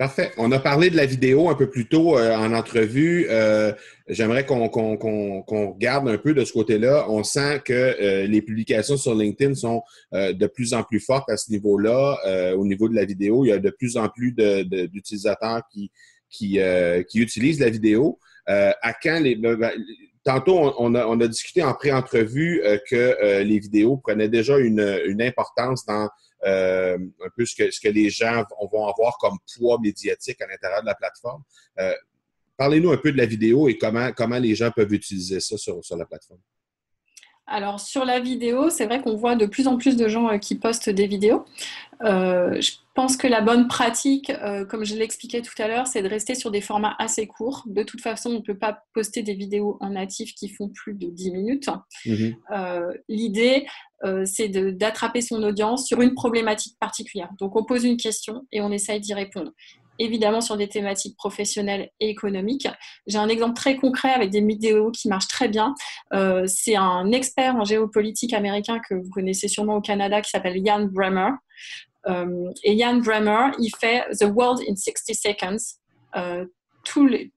Parfait. 0.00 0.32
On 0.38 0.50
a 0.50 0.58
parlé 0.58 0.88
de 0.88 0.96
la 0.96 1.04
vidéo 1.04 1.50
un 1.50 1.54
peu 1.54 1.68
plus 1.68 1.86
tôt 1.86 2.16
euh, 2.16 2.34
en 2.34 2.54
entrevue. 2.54 3.26
Euh, 3.28 3.70
j'aimerais 4.08 4.46
qu'on 4.46 4.66
regarde 4.66 6.08
un 6.08 6.16
peu 6.16 6.32
de 6.32 6.42
ce 6.42 6.54
côté-là. 6.54 7.04
On 7.10 7.22
sent 7.22 7.60
que 7.66 7.74
euh, 7.74 8.26
les 8.26 8.40
publications 8.40 8.96
sur 8.96 9.14
LinkedIn 9.14 9.54
sont 9.54 9.82
de 10.12 10.46
plus 10.46 10.72
en 10.72 10.84
plus 10.84 11.00
fortes 11.00 11.28
à 11.28 11.36
ce 11.36 11.50
niveau-là. 11.50 12.54
au 12.56 12.64
niveau 12.64 12.88
de 12.88 12.94
la 12.94 13.04
vidéo, 13.04 13.44
il 13.44 13.48
y 13.48 13.52
a 13.52 13.58
de 13.58 13.68
plus 13.68 13.98
en 13.98 14.08
plus 14.08 14.32
d'utilisateurs 14.32 15.60
qui, 15.70 15.90
utilisent 17.14 17.60
la 17.60 17.68
vidéo. 17.68 18.18
Ben, 18.46 18.72
ben, 18.82 19.70
tantôt, 20.24 20.72
on 20.78 20.94
a, 20.94 21.28
discuté 21.28 21.62
en 21.62 21.74
pré-entrevue 21.74 22.62
que 22.88 23.42
les 23.42 23.58
vidéos 23.58 23.98
prenaient 23.98 24.30
déjà 24.30 24.56
une 24.56 25.20
importance 25.20 25.84
dans 25.84 26.08
euh, 26.44 26.96
un 26.96 27.28
peu 27.36 27.44
ce 27.44 27.54
que, 27.54 27.70
ce 27.70 27.80
que 27.80 27.88
les 27.88 28.08
gens 28.08 28.44
vont 28.72 28.86
avoir 28.86 29.18
comme 29.18 29.36
poids 29.56 29.78
médiatique 29.80 30.40
à 30.40 30.46
l'intérieur 30.46 30.80
de 30.80 30.86
la 30.86 30.94
plateforme. 30.94 31.42
Euh, 31.78 31.92
parlez-nous 32.56 32.90
un 32.90 32.96
peu 32.96 33.12
de 33.12 33.18
la 33.18 33.26
vidéo 33.26 33.68
et 33.68 33.76
comment, 33.76 34.10
comment 34.12 34.38
les 34.38 34.54
gens 34.54 34.70
peuvent 34.70 34.92
utiliser 34.92 35.40
ça 35.40 35.58
sur, 35.58 35.84
sur 35.84 35.96
la 35.96 36.06
plateforme. 36.06 36.40
Alors 37.46 37.80
sur 37.80 38.04
la 38.04 38.20
vidéo, 38.20 38.70
c'est 38.70 38.86
vrai 38.86 39.02
qu'on 39.02 39.16
voit 39.16 39.34
de 39.34 39.44
plus 39.44 39.66
en 39.66 39.76
plus 39.76 39.96
de 39.96 40.08
gens 40.08 40.30
euh, 40.30 40.38
qui 40.38 40.54
postent 40.54 40.88
des 40.88 41.06
vidéos. 41.06 41.44
je 42.00 42.70
pense 42.94 43.16
que 43.16 43.26
la 43.26 43.40
bonne 43.40 43.66
pratique, 43.66 44.32
comme 44.68 44.84
je 44.84 44.94
l'expliquais 44.94 45.42
tout 45.42 45.54
à 45.62 45.68
l'heure, 45.68 45.86
c'est 45.86 46.02
de 46.02 46.08
rester 46.08 46.34
sur 46.34 46.50
des 46.50 46.60
formats 46.60 46.94
assez 46.98 47.26
courts. 47.26 47.64
De 47.66 47.82
toute 47.82 48.00
façon, 48.00 48.30
on 48.30 48.34
ne 48.34 48.40
peut 48.40 48.58
pas 48.58 48.82
poster 48.94 49.22
des 49.22 49.34
vidéos 49.34 49.78
en 49.80 49.90
natif 49.90 50.34
qui 50.34 50.48
font 50.48 50.68
plus 50.68 50.94
de 50.94 51.08
10 51.08 51.30
minutes. 51.32 51.70
Mm-hmm. 52.04 53.00
L'idée, 53.08 53.66
euh, 54.04 54.24
c'est 54.24 54.48
d'attraper 54.48 55.20
son 55.20 55.42
audience 55.42 55.86
sur 55.86 56.00
une 56.00 56.14
problématique 56.14 56.76
particulière. 56.78 57.30
Donc 57.38 57.56
on 57.56 57.64
pose 57.64 57.84
une 57.84 57.96
question 57.96 58.46
et 58.52 58.60
on 58.60 58.70
essaye 58.70 59.00
d'y 59.00 59.14
répondre. 59.14 59.52
Évidemment 59.98 60.40
sur 60.40 60.56
des 60.56 60.68
thématiques 60.68 61.16
professionnelles 61.16 61.90
et 62.00 62.08
économiques. 62.08 62.66
J'ai 63.06 63.18
un 63.18 63.28
exemple 63.28 63.54
très 63.54 63.76
concret 63.76 64.10
avec 64.10 64.30
des 64.30 64.40
vidéos 64.40 64.90
qui 64.90 65.08
marchent 65.08 65.28
très 65.28 65.48
bien. 65.48 65.74
Euh, 66.14 66.44
c'est 66.46 66.76
un 66.76 67.12
expert 67.12 67.54
en 67.56 67.64
géopolitique 67.64 68.32
américain 68.32 68.80
que 68.88 68.94
vous 68.94 69.10
connaissez 69.10 69.48
sûrement 69.48 69.76
au 69.76 69.80
Canada 69.82 70.22
qui 70.22 70.30
s'appelle 70.30 70.56
Ian 70.56 70.86
Bremer. 70.86 71.30
Euh, 72.08 72.50
et 72.64 72.72
Ian 72.72 72.96
Bremer, 72.96 73.50
il 73.58 73.70
fait 73.78 74.06
The 74.18 74.24
World 74.24 74.62
in 74.66 74.74
60 74.74 75.14
Seconds 75.14 75.76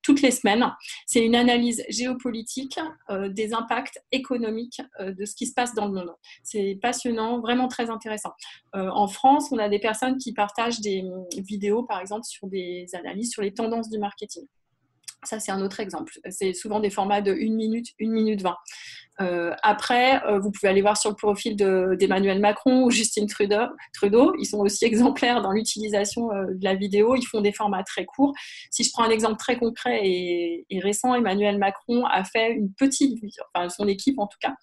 toutes 0.02 0.22
les 0.22 0.32
semaines. 0.32 0.66
C'est 1.06 1.26
une 1.26 1.36
analyse 1.36 1.84
géopolitique 1.90 2.80
euh, 3.10 3.30
des 3.30 3.54
impacts 3.54 4.02
économiques 4.12 4.82
euh, 5.00 5.14
de 5.14 5.26
ce 5.26 5.36
qui 5.36 5.48
se 5.48 5.54
passe 5.54 5.74
dans 5.74 5.88
le 5.88 5.94
monde. 5.94 6.12
C'est 6.44 6.78
passionnant, 6.82 7.40
vraiment 7.40 7.68
très 7.68 7.90
intéressant. 7.90 8.34
Euh, 8.76 8.90
en 8.90 9.08
France, 9.08 9.52
on 9.52 9.58
a 9.58 9.70
des 9.70 9.80
personnes 9.80 10.18
qui 10.18 10.34
partagent 10.34 10.82
des 10.82 11.04
vidéos, 11.38 11.84
par 11.84 12.00
exemple, 12.00 12.26
sur 12.26 12.48
des 12.48 12.88
analyses 12.94 13.32
sur 13.32 13.42
les 13.42 13.54
tendances 13.54 13.90
du 13.90 14.00
marketing. 14.00 14.46
Ça, 15.24 15.40
c'est 15.40 15.52
un 15.52 15.62
autre 15.62 15.80
exemple. 15.80 16.14
C'est 16.30 16.54
souvent 16.54 16.80
des 16.80 16.90
formats 16.90 17.22
de 17.22 17.32
1 17.32 17.56
minute, 17.56 17.88
1 18.02 18.10
minute 18.10 18.42
20. 18.42 18.56
Euh, 19.22 19.54
après, 19.62 20.24
euh, 20.26 20.40
vous 20.40 20.52
pouvez 20.52 20.70
aller 20.70 20.82
voir 20.82 20.98
sur 20.98 21.10
le 21.10 21.16
profil 21.16 21.56
d'Emmanuel 21.56 22.40
Macron 22.40 22.84
ou 22.84 22.92
Justine 22.92 23.28
Trudeau, 23.28 23.66
Trudeau. 23.94 24.34
Ils 24.40 24.46
sont 24.46 24.60
aussi 24.60 24.86
exemplaires 24.86 25.42
dans 25.42 25.52
l'utilisation 25.52 26.32
euh, 26.32 26.46
de 26.48 26.64
la 26.64 26.76
vidéo. 26.76 27.16
Ils 27.16 27.26
font 27.26 27.42
des 27.42 27.54
formats 27.54 27.84
très 27.84 28.06
courts. 28.06 28.34
Si 28.72 28.84
je 28.84 28.90
prends 28.92 29.04
un 29.04 29.10
exemple 29.10 29.38
très 29.38 29.58
concret 29.58 30.02
et, 30.04 30.66
récent, 30.82 31.14
Emmanuel 31.14 31.60
Macron 31.60 32.06
a 32.06 32.24
fait 32.24 32.52
une 32.52 32.74
petite, 32.74 33.18
enfin 33.54 33.70
son 33.70 33.88
équipe 33.88 34.20
en 34.20 34.28
tout 34.28 34.38
cas, 34.42 34.56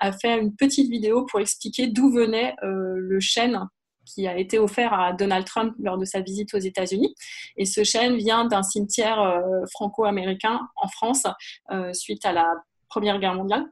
a 0.00 0.12
fait 0.12 0.38
une 0.38 0.54
petite 0.54 0.90
vidéo 0.90 1.24
pour 1.26 1.40
expliquer 1.40 1.86
d'où 1.86 2.12
venait 2.12 2.54
le 2.62 3.20
chêne 3.20 3.58
qui 4.04 4.26
a 4.26 4.38
été 4.38 4.58
offert 4.58 4.92
à 4.92 5.12
Donald 5.12 5.44
Trump 5.44 5.74
lors 5.78 5.98
de 5.98 6.04
sa 6.04 6.20
visite 6.20 6.54
aux 6.54 6.58
États-Unis. 6.58 7.14
Et 7.56 7.64
ce 7.64 7.84
chêne 7.84 8.16
vient 8.16 8.44
d'un 8.44 8.62
cimetière 8.62 9.20
euh, 9.20 9.64
franco-américain 9.72 10.60
en 10.76 10.88
France 10.88 11.24
euh, 11.70 11.92
suite 11.92 12.24
à 12.24 12.32
la 12.32 12.46
Première 12.88 13.18
Guerre 13.18 13.34
mondiale. 13.34 13.64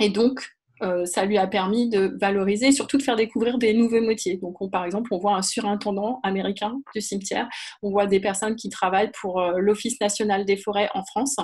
Et 0.00 0.10
donc, 0.10 0.46
euh, 0.82 1.06
ça 1.06 1.24
lui 1.24 1.38
a 1.38 1.46
permis 1.46 1.88
de 1.88 2.18
valoriser, 2.20 2.70
surtout 2.70 2.98
de 2.98 3.02
faire 3.02 3.16
découvrir 3.16 3.56
des 3.56 3.72
nouveaux 3.72 4.02
métiers. 4.02 4.36
Donc, 4.36 4.58
par 4.70 4.84
exemple, 4.84 5.12
on 5.14 5.18
voit 5.18 5.34
un 5.34 5.42
surintendant 5.42 6.20
américain 6.22 6.74
du 6.94 7.00
cimetière, 7.00 7.48
on 7.82 7.90
voit 7.90 8.06
des 8.06 8.20
personnes 8.20 8.56
qui 8.56 8.68
travaillent 8.68 9.12
pour 9.18 9.40
l'Office 9.56 9.98
national 10.02 10.44
des 10.44 10.58
forêts 10.58 10.90
en 10.92 11.02
France. 11.04 11.36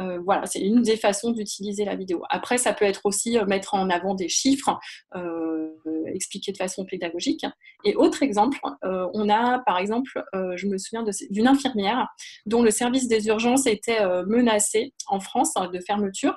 Euh, 0.00 0.18
voilà, 0.24 0.46
c'est 0.46 0.60
une 0.60 0.82
des 0.82 0.96
façons 0.96 1.30
d'utiliser 1.30 1.84
la 1.84 1.94
vidéo. 1.94 2.22
Après, 2.30 2.58
ça 2.58 2.72
peut 2.72 2.84
être 2.84 3.02
aussi 3.04 3.38
euh, 3.38 3.46
mettre 3.46 3.74
en 3.74 3.90
avant 3.90 4.14
des 4.14 4.28
chiffres, 4.28 4.78
euh, 5.14 5.68
expliquer 6.12 6.52
de 6.52 6.56
façon 6.56 6.84
pédagogique. 6.84 7.46
Et 7.84 7.94
autre 7.96 8.22
exemple, 8.22 8.58
on 8.82 9.28
a 9.28 9.58
par 9.66 9.78
exemple, 9.78 10.24
je 10.32 10.66
me 10.66 10.78
souviens 10.78 11.04
d'une 11.30 11.46
infirmière 11.46 12.08
dont 12.46 12.62
le 12.62 12.70
service 12.70 13.08
des 13.08 13.26
urgences 13.26 13.66
était 13.66 14.00
menacé 14.26 14.94
en 15.06 15.20
France 15.20 15.52
hein, 15.56 15.68
de 15.68 15.80
fermeture, 15.80 16.34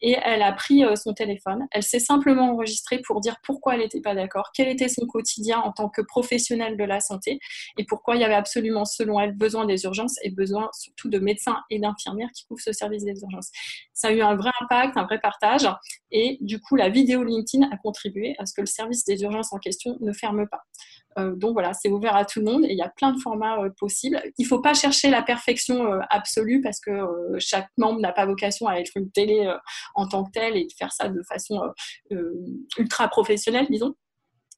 et 0.00 0.16
elle 0.22 0.42
a 0.42 0.52
pris 0.52 0.84
son 0.96 1.12
téléphone. 1.14 1.66
Elle 1.72 1.82
s'est 1.82 1.98
simplement 1.98 2.52
enregistrée 2.52 3.00
pour 3.00 3.20
dire 3.20 3.36
pourquoi 3.42 3.74
elle 3.74 3.80
n'était 3.80 4.00
pas 4.00 4.14
d'accord, 4.14 4.50
quel 4.54 4.68
était 4.68 4.88
son 4.88 5.06
quotidien 5.06 5.58
en 5.58 5.72
tant 5.72 5.88
que 5.88 6.02
professionnelle 6.02 6.76
de 6.76 6.84
la 6.84 7.00
santé, 7.00 7.40
et 7.78 7.84
pourquoi 7.84 8.14
il 8.14 8.20
y 8.20 8.24
avait 8.24 8.34
absolument, 8.34 8.84
selon 8.84 9.18
elle, 9.18 9.32
besoin 9.32 9.64
des 9.64 9.84
urgences 9.84 10.16
et 10.22 10.30
besoin 10.30 10.68
surtout 10.72 11.08
de 11.08 11.18
médecins 11.18 11.60
et 11.70 11.80
d'infirmières 11.80 12.30
qui 12.36 12.44
couvrent 12.46 12.62
ce 12.62 12.72
service 12.72 12.93
des 13.02 13.20
urgences. 13.22 13.50
Ça 13.92 14.08
a 14.08 14.12
eu 14.12 14.20
un 14.20 14.36
vrai 14.36 14.50
impact, 14.60 14.96
un 14.96 15.04
vrai 15.04 15.18
partage. 15.18 15.68
Et 16.10 16.38
du 16.40 16.60
coup, 16.60 16.76
la 16.76 16.88
vidéo 16.88 17.24
LinkedIn 17.24 17.68
a 17.70 17.76
contribué 17.76 18.34
à 18.38 18.46
ce 18.46 18.54
que 18.54 18.60
le 18.60 18.66
service 18.66 19.04
des 19.04 19.22
urgences 19.22 19.52
en 19.52 19.58
question 19.58 19.96
ne 20.00 20.12
ferme 20.12 20.46
pas. 20.48 20.62
Euh, 21.18 21.34
donc 21.36 21.52
voilà, 21.52 21.72
c'est 21.74 21.90
ouvert 21.90 22.16
à 22.16 22.24
tout 22.24 22.40
le 22.40 22.46
monde 22.46 22.64
et 22.64 22.72
il 22.72 22.78
y 22.78 22.82
a 22.82 22.88
plein 22.88 23.12
de 23.12 23.20
formats 23.20 23.58
euh, 23.60 23.70
possibles. 23.78 24.20
Il 24.38 24.42
ne 24.42 24.48
faut 24.48 24.60
pas 24.60 24.74
chercher 24.74 25.10
la 25.10 25.22
perfection 25.22 25.92
euh, 25.92 26.00
absolue 26.10 26.60
parce 26.60 26.80
que 26.80 26.90
chaque 27.38 27.68
membre 27.76 28.00
n'a 28.00 28.12
pas 28.12 28.26
vocation 28.26 28.66
à 28.66 28.76
être 28.76 28.92
une 28.96 29.10
télé 29.10 29.52
en 29.94 30.08
tant 30.08 30.24
que 30.24 30.30
telle 30.32 30.56
et 30.56 30.64
de 30.64 30.72
faire 30.76 30.92
ça 30.92 31.08
de 31.08 31.22
façon 31.22 31.60
ultra 32.78 33.08
professionnelle, 33.08 33.66
disons. 33.70 33.94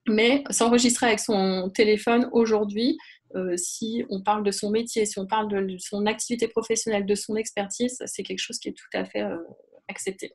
Mais 0.09 0.45
s'enregistrer 0.51 1.07
avec 1.07 1.21
son 1.21 1.71
téléphone 1.75 2.29
aujourd'hui, 2.33 2.97
euh, 3.35 3.57
si 3.57 4.05
on 4.09 4.23
parle 4.23 4.45
de 4.45 4.51
son 4.51 4.71
métier, 4.71 5.05
si 5.05 5.19
on 5.19 5.27
parle 5.27 5.49
de 5.49 5.77
son 5.79 6.07
activité 6.07 6.49
professionnelle, 6.49 7.07
de 7.07 7.15
son 7.15 7.37
expertise, 7.37 7.99
c'est 8.07 8.23
quelque 8.23 8.39
chose 8.39 8.59
qui 8.59 8.69
est 8.69 8.73
tout 8.73 8.99
à 8.99 9.05
fait 9.05 9.23
euh, 9.23 9.37
accepté. 9.89 10.33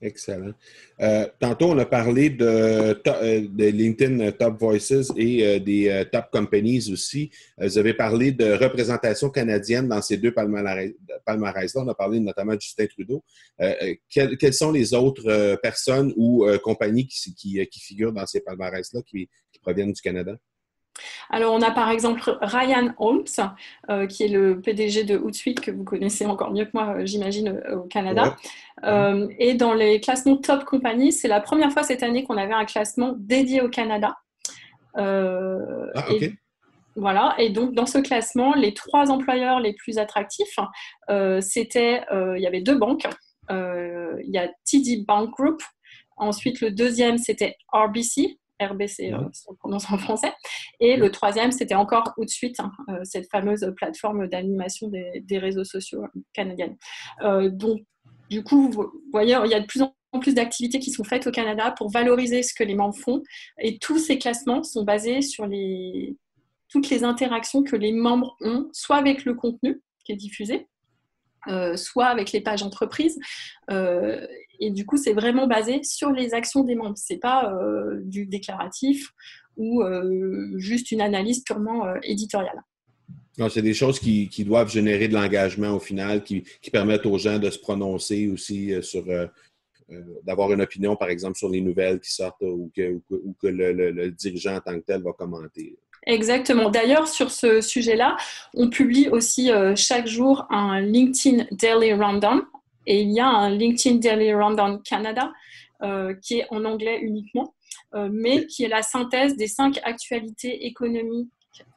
Excellent. 0.00 0.52
Euh, 1.00 1.26
tantôt, 1.40 1.66
on 1.70 1.78
a 1.78 1.86
parlé 1.86 2.28
de, 2.28 3.70
LinkedIn 3.70 4.32
Top 4.32 4.58
Voices 4.60 5.12
et 5.16 5.60
des 5.60 6.04
Top 6.12 6.26
Companies 6.30 6.90
aussi. 6.92 7.30
vous 7.56 7.78
avez 7.78 7.94
parlé 7.94 8.32
de 8.32 8.52
représentation 8.52 9.30
canadienne 9.30 9.88
dans 9.88 10.02
ces 10.02 10.18
deux 10.18 10.34
palmarès-là. 10.34 11.82
On 11.82 11.88
a 11.88 11.94
parlé 11.94 12.20
notamment 12.20 12.54
de 12.54 12.60
Justin 12.60 12.86
Trudeau. 12.86 13.24
quelles, 14.10 14.52
sont 14.52 14.72
les 14.72 14.92
autres 14.92 15.56
personnes 15.62 16.12
ou 16.16 16.44
compagnies 16.62 17.06
qui, 17.06 17.66
figurent 17.70 18.12
dans 18.12 18.26
ces 18.26 18.40
palmarès-là 18.40 19.00
qui 19.06 19.28
proviennent 19.62 19.92
du 19.92 20.02
Canada? 20.02 20.36
Alors, 21.30 21.54
on 21.54 21.62
a 21.62 21.70
par 21.70 21.90
exemple 21.90 22.38
Ryan 22.40 22.94
Holmes, 22.98 23.24
euh, 23.90 24.06
qui 24.06 24.24
est 24.24 24.28
le 24.28 24.60
PDG 24.60 25.04
de 25.04 25.16
Hootsuite, 25.16 25.60
que 25.60 25.70
vous 25.70 25.84
connaissez 25.84 26.26
encore 26.26 26.52
mieux 26.52 26.64
que 26.64 26.70
moi, 26.74 26.96
euh, 26.96 27.06
j'imagine, 27.06 27.48
euh, 27.48 27.78
au 27.78 27.82
Canada. 27.82 28.36
et 29.38 29.54
dans 29.54 29.74
les 29.74 30.00
classements 30.00 30.36
Top 30.36 30.64
Company, 30.64 31.12
c'est 31.12 31.28
la 31.28 31.40
première 31.40 31.72
fois 31.72 31.82
cette 31.82 32.02
année 32.02 32.24
qu'on 32.24 32.36
avait 32.36 32.54
un 32.54 32.64
classement 32.64 33.14
dédié 33.16 33.60
au 33.60 33.68
Canada. 33.68 34.16
ah, 34.96 36.04
ok. 36.10 36.30
voilà, 36.96 37.34
et 37.38 37.50
donc 37.50 37.74
dans 37.74 37.86
ce 37.86 37.98
classement, 37.98 38.54
les 38.54 38.74
trois 38.74 39.10
employeurs 39.10 39.58
les 39.60 39.72
plus 39.72 39.98
attractifs, 39.98 40.58
c'était, 41.40 42.02
il 42.12 42.40
y 42.40 42.46
avait 42.46 42.62
deux 42.62 42.76
banques. 42.76 43.06
Il 43.50 44.30
y 44.30 44.38
a 44.38 44.48
TD 44.64 45.04
Bank 45.06 45.30
Group. 45.30 45.62
Ensuite, 46.16 46.60
le 46.60 46.70
deuxième, 46.70 47.18
c'était 47.18 47.56
RBC, 47.72 48.38
RBC, 48.60 49.12
euh, 49.12 49.18
si 49.32 49.44
on 49.48 49.54
prononce 49.54 49.90
en 49.90 49.98
français. 49.98 50.32
Et 50.84 50.96
le 50.96 51.10
troisième, 51.10 51.50
c'était 51.50 51.74
encore 51.74 52.12
Outsuite, 52.18 52.60
hein, 52.60 52.70
euh, 52.90 53.00
cette 53.04 53.30
fameuse 53.30 53.72
plateforme 53.74 54.28
d'animation 54.28 54.88
des, 54.88 55.38
réseaux 55.38 55.64
sociaux 55.64 56.04
canadiennes. 56.34 56.76
Euh, 57.22 57.48
donc, 57.48 57.80
du 58.28 58.44
coup, 58.44 58.70
vous 58.70 58.92
voyez, 59.10 59.34
il 59.46 59.50
y 59.50 59.54
a 59.54 59.60
de 59.60 59.66
plus 59.66 59.80
en 59.80 60.20
plus 60.20 60.34
d'activités 60.34 60.80
qui 60.80 60.90
sont 60.90 61.02
faites 61.02 61.26
au 61.26 61.30
Canada 61.30 61.74
pour 61.78 61.90
valoriser 61.90 62.42
ce 62.42 62.52
que 62.52 62.64
les 62.64 62.74
membres 62.74 62.96
font. 62.96 63.22
Et 63.58 63.78
tous 63.78 63.98
ces 63.98 64.18
classements 64.18 64.62
sont 64.62 64.84
basés 64.84 65.22
sur 65.22 65.46
les, 65.46 66.18
toutes 66.68 66.90
les 66.90 67.02
interactions 67.02 67.62
que 67.62 67.76
les 67.76 67.92
membres 67.92 68.36
ont, 68.42 68.68
soit 68.74 68.96
avec 68.96 69.24
le 69.24 69.32
contenu 69.32 69.80
qui 70.04 70.12
est 70.12 70.16
diffusé, 70.16 70.68
euh, 71.48 71.76
soit 71.76 72.08
avec 72.08 72.32
les 72.32 72.42
pages 72.42 72.62
entreprises. 72.62 73.18
Euh, 73.70 74.26
et 74.60 74.70
du 74.70 74.86
coup, 74.86 74.96
c'est 74.96 75.14
vraiment 75.14 75.46
basé 75.46 75.82
sur 75.82 76.10
les 76.10 76.34
actions 76.34 76.62
des 76.62 76.74
membres. 76.74 76.96
C'est 76.96 77.18
pas 77.18 77.52
euh, 77.52 78.00
du 78.04 78.26
déclaratif 78.26 79.12
ou 79.56 79.82
juste 80.56 80.92
une 80.92 81.00
analyse 81.00 81.42
purement 81.42 81.94
éditoriale. 82.02 82.62
c'est 83.48 83.62
des 83.62 83.74
choses 83.74 83.98
qui, 83.98 84.44
doivent 84.44 84.70
générer 84.70 85.08
de 85.08 85.14
l'engagement 85.14 85.72
au 85.72 85.80
final, 85.80 86.22
qui, 86.22 86.44
permettent 86.72 87.06
aux 87.06 87.18
gens 87.18 87.38
de 87.38 87.50
se 87.50 87.58
prononcer 87.58 88.28
aussi 88.28 88.72
euh, 88.72 88.82
sur, 88.82 89.08
euh, 89.08 89.26
euh, 89.90 90.02
d'avoir 90.24 90.52
une 90.52 90.62
opinion, 90.62 90.96
par 90.96 91.08
exemple, 91.08 91.36
sur 91.36 91.48
les 91.48 91.60
nouvelles 91.60 92.00
qui 92.00 92.12
sortent 92.12 92.42
ou 92.42 92.70
que, 92.74 93.00
le, 93.46 94.10
dirigeant 94.10 94.56
en 94.56 94.60
tant 94.60 94.74
que 94.74 94.84
tel 94.84 95.02
va 95.02 95.12
commenter. 95.12 95.76
Exactement. 96.06 96.68
D'ailleurs, 96.68 97.08
sur 97.08 97.30
ce 97.30 97.60
sujet-là, 97.60 98.16
on 98.52 98.68
publie 98.68 99.08
aussi 99.08 99.50
chaque 99.74 100.06
jour 100.06 100.46
un 100.50 100.80
LinkedIn 100.80 101.46
Daily 101.52 101.94
Rundown 101.94 102.42
et 102.86 103.00
il 103.00 103.12
y 103.12 103.20
a 103.20 103.26
un 103.26 103.48
LinkedIn 103.48 103.96
Daily 103.96 104.34
Rundown 104.34 104.82
Canada 104.82 105.32
qui 106.20 106.40
est 106.40 106.46
en 106.50 106.66
anglais 106.66 106.98
uniquement, 107.00 107.53
mais 107.92 108.46
qui 108.46 108.64
est 108.64 108.68
la 108.68 108.82
synthèse 108.82 109.36
des 109.36 109.48
cinq 109.48 109.80
actualités 109.84 110.66
économiques 110.66 111.30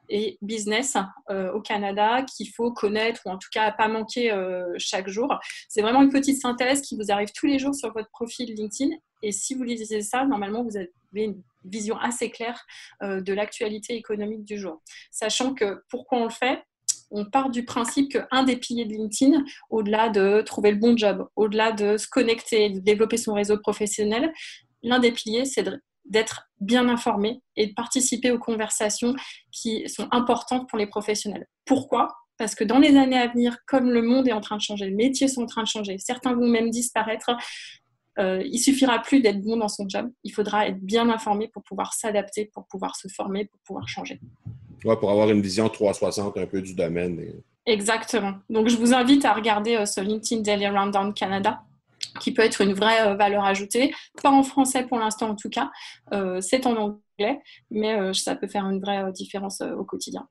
et 0.10 0.38
business 0.42 0.98
euh, 1.30 1.52
au 1.52 1.62
Canada 1.62 2.24
qu'il 2.24 2.50
faut 2.50 2.72
connaître 2.72 3.22
ou 3.26 3.30
en 3.30 3.38
tout 3.38 3.50
cas 3.52 3.72
pas 3.72 3.88
manquer 3.88 4.32
euh, 4.32 4.74
chaque 4.78 5.10
jour. 5.10 5.38
C'est 5.68 5.82
vraiment 5.82 6.02
une 6.02 6.12
petite 6.12 6.40
synthèse 6.42 6.82
qui 6.82 6.96
vous 6.96 7.12
arrive 7.12 7.32
tous 7.36 7.48
les 7.48 7.60
jours 7.60 7.76
sur 7.76 7.92
votre 7.94 8.10
profil 8.10 8.54
LinkedIn. 8.54 8.96
Et 9.24 9.32
si 9.32 9.56
vous 9.56 9.64
lisez 9.64 10.02
ça, 10.02 10.26
normalement, 10.26 10.64
vous 10.64 10.78
avez 10.78 10.92
une 11.14 11.42
vision 11.66 11.98
assez 11.98 12.30
claire 12.30 12.66
euh, 13.04 13.22
de 13.22 13.34
l'actualité 13.34 13.96
économique 13.96 14.46
du 14.46 14.58
jour. 14.58 14.82
Sachant 15.12 15.54
que 15.54 15.82
pourquoi 15.90 16.20
on 16.20 16.24
le 16.26 16.30
fait? 16.30 16.64
On 17.10 17.24
part 17.26 17.50
du 17.50 17.64
principe 17.64 18.12
qu'un 18.12 18.44
des 18.44 18.58
piliers 18.58 18.84
de 18.84 18.92
LinkedIn, 18.92 19.44
au-delà 19.70 20.10
de 20.10 20.42
trouver 20.42 20.72
le 20.72 20.78
bon 20.78 20.98
job, 20.98 21.26
au-delà 21.38 21.72
de 21.72 21.96
se 21.96 22.06
connecter, 22.08 22.70
de 22.70 22.80
développer 22.80 23.16
son 23.16 23.34
réseau 23.34 23.58
professionnel, 23.58 24.34
l'un 24.84 25.00
des 25.00 25.12
piliers, 25.12 25.46
c'est 25.46 25.68
d'être 26.06 26.50
bien 26.60 26.88
informé 26.90 27.42
et 27.56 27.68
de 27.68 27.74
participer 27.74 28.32
aux 28.32 28.40
conversations 28.40 29.14
qui 29.52 29.88
sont 29.90 30.08
importantes 30.12 30.70
pour 30.70 30.78
les 30.78 30.88
professionnels. 30.88 31.48
Pourquoi? 31.66 32.16
Parce 32.38 32.56
que 32.56 32.64
dans 32.64 32.80
les 32.80 32.96
années 32.96 33.18
à 33.18 33.28
venir, 33.28 33.58
comme 33.66 33.90
le 33.90 34.02
monde 34.02 34.28
est 34.28 34.34
en 34.34 34.42
train 34.42 34.58
de 34.58 34.62
changer, 34.62 34.86
les 34.86 34.96
métiers 34.96 35.28
sont 35.28 35.44
en 35.44 35.48
train 35.48 35.64
de 35.64 35.68
changer, 35.68 35.98
certains 35.98 36.34
vont 36.34 36.48
même 36.48 36.70
disparaître, 36.70 37.32
euh, 38.20 38.42
il 38.46 38.60
suffira 38.60 39.00
plus 39.00 39.22
d'être 39.22 39.42
bon 39.42 39.58
dans 39.58 39.68
son 39.68 39.88
job, 39.88 40.10
il 40.24 40.32
faudra 40.32 40.68
être 40.68 40.80
bien 40.80 41.10
informé 41.10 41.48
pour 41.48 41.64
pouvoir 41.64 41.94
s'adapter, 41.94 42.46
pour 42.46 42.66
pouvoir 42.68 42.96
se 42.96 43.08
former, 43.08 43.46
pour 43.46 43.60
pouvoir 43.62 43.88
changer. 43.88 44.20
Ouais, 44.86 44.96
pour 44.98 45.12
avoir 45.12 45.30
une 45.30 45.42
vision 45.42 45.68
360 45.68 46.38
un 46.38 46.46
peu 46.46 46.62
du 46.62 46.74
domaine. 46.74 47.42
Exactement. 47.66 48.34
Donc, 48.50 48.70
je 48.70 48.78
vous 48.78 48.94
invite 48.94 49.26
à 49.26 49.34
regarder 49.34 49.76
euh, 49.76 49.86
ce 49.86 50.00
LinkedIn 50.02 50.42
Daily 50.42 50.68
Rundown 50.68 51.14
Canada 51.14 51.62
qui 52.20 52.34
peut 52.34 52.42
être 52.42 52.62
une 52.62 52.74
vraie 52.74 53.08
euh, 53.08 53.16
valeur 53.16 53.44
ajoutée. 53.46 53.94
Pas 54.22 54.32
en 54.32 54.44
français 54.44 54.84
pour 54.84 55.00
l'instant 55.00 55.30
en 55.30 55.36
tout 55.36 55.50
cas, 55.50 55.72
euh, 56.14 56.42
c'est 56.42 56.66
en 56.66 56.76
anglais, 56.76 57.40
mais 57.72 57.96
euh, 57.96 58.14
ça 58.14 58.36
peut 58.36 58.48
faire 58.48 58.66
une 58.66 58.80
vraie 58.80 59.12
différence 59.12 59.62
au 59.62 59.84
quotidien. 59.84 60.28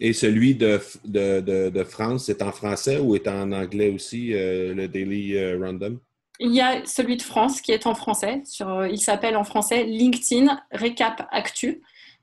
Et 0.00 0.12
celui 0.12 0.54
de, 0.54 0.80
de, 1.04 1.40
de, 1.70 1.84
France, 1.84 2.26
c'est 2.26 2.40
en 2.42 2.52
français 2.52 3.00
ou 3.00 3.16
est 3.16 3.26
en 3.26 3.50
anglais 3.50 3.90
aussi, 3.90 4.28
le 4.30 4.86
Daily 4.86 5.56
Random? 5.56 5.98
Il 6.38 6.54
y 6.54 6.60
a 6.60 6.86
celui 6.86 7.16
de 7.16 7.22
France 7.22 7.60
qui 7.60 7.72
est 7.72 7.84
en 7.84 7.96
français. 7.96 8.42
Sur, 8.44 8.86
il 8.86 9.00
s'appelle 9.00 9.36
en 9.36 9.42
français 9.42 9.82
LinkedIn 9.82 10.56
Récap 10.70 11.26
Actu. 11.32 11.82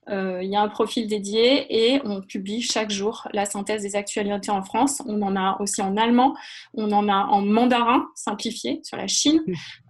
Euh, 0.09 0.39
il 0.43 0.49
y 0.49 0.55
a 0.55 0.61
un 0.61 0.67
profil 0.67 1.07
dédié 1.07 1.93
et 1.95 2.01
on 2.03 2.21
publie 2.21 2.61
chaque 2.61 2.91
jour 2.91 3.27
la 3.33 3.45
synthèse 3.45 3.81
des 3.81 3.95
actualités 3.95 4.51
en 4.51 4.61
France. 4.61 5.01
On 5.07 5.21
en 5.21 5.35
a 5.35 5.57
aussi 5.59 5.81
en 5.81 5.97
allemand, 5.97 6.35
on 6.73 6.91
en 6.91 7.09
a 7.09 7.25
en 7.25 7.41
mandarin 7.41 8.05
simplifié 8.15 8.81
sur 8.83 8.97
la 8.97 9.07
Chine, 9.07 9.41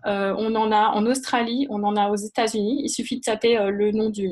euh, 0.06 0.34
on 0.38 0.56
en 0.56 0.72
a 0.72 0.90
en 0.90 1.06
Australie, 1.06 1.68
on 1.70 1.84
en 1.84 1.96
a 1.96 2.10
aux 2.10 2.16
États-Unis. 2.16 2.82
Il 2.84 2.90
suffit 2.90 3.18
de 3.18 3.22
taper 3.22 3.58
euh, 3.58 3.72
le 3.72 3.92
nom 3.92 4.10
du, 4.10 4.32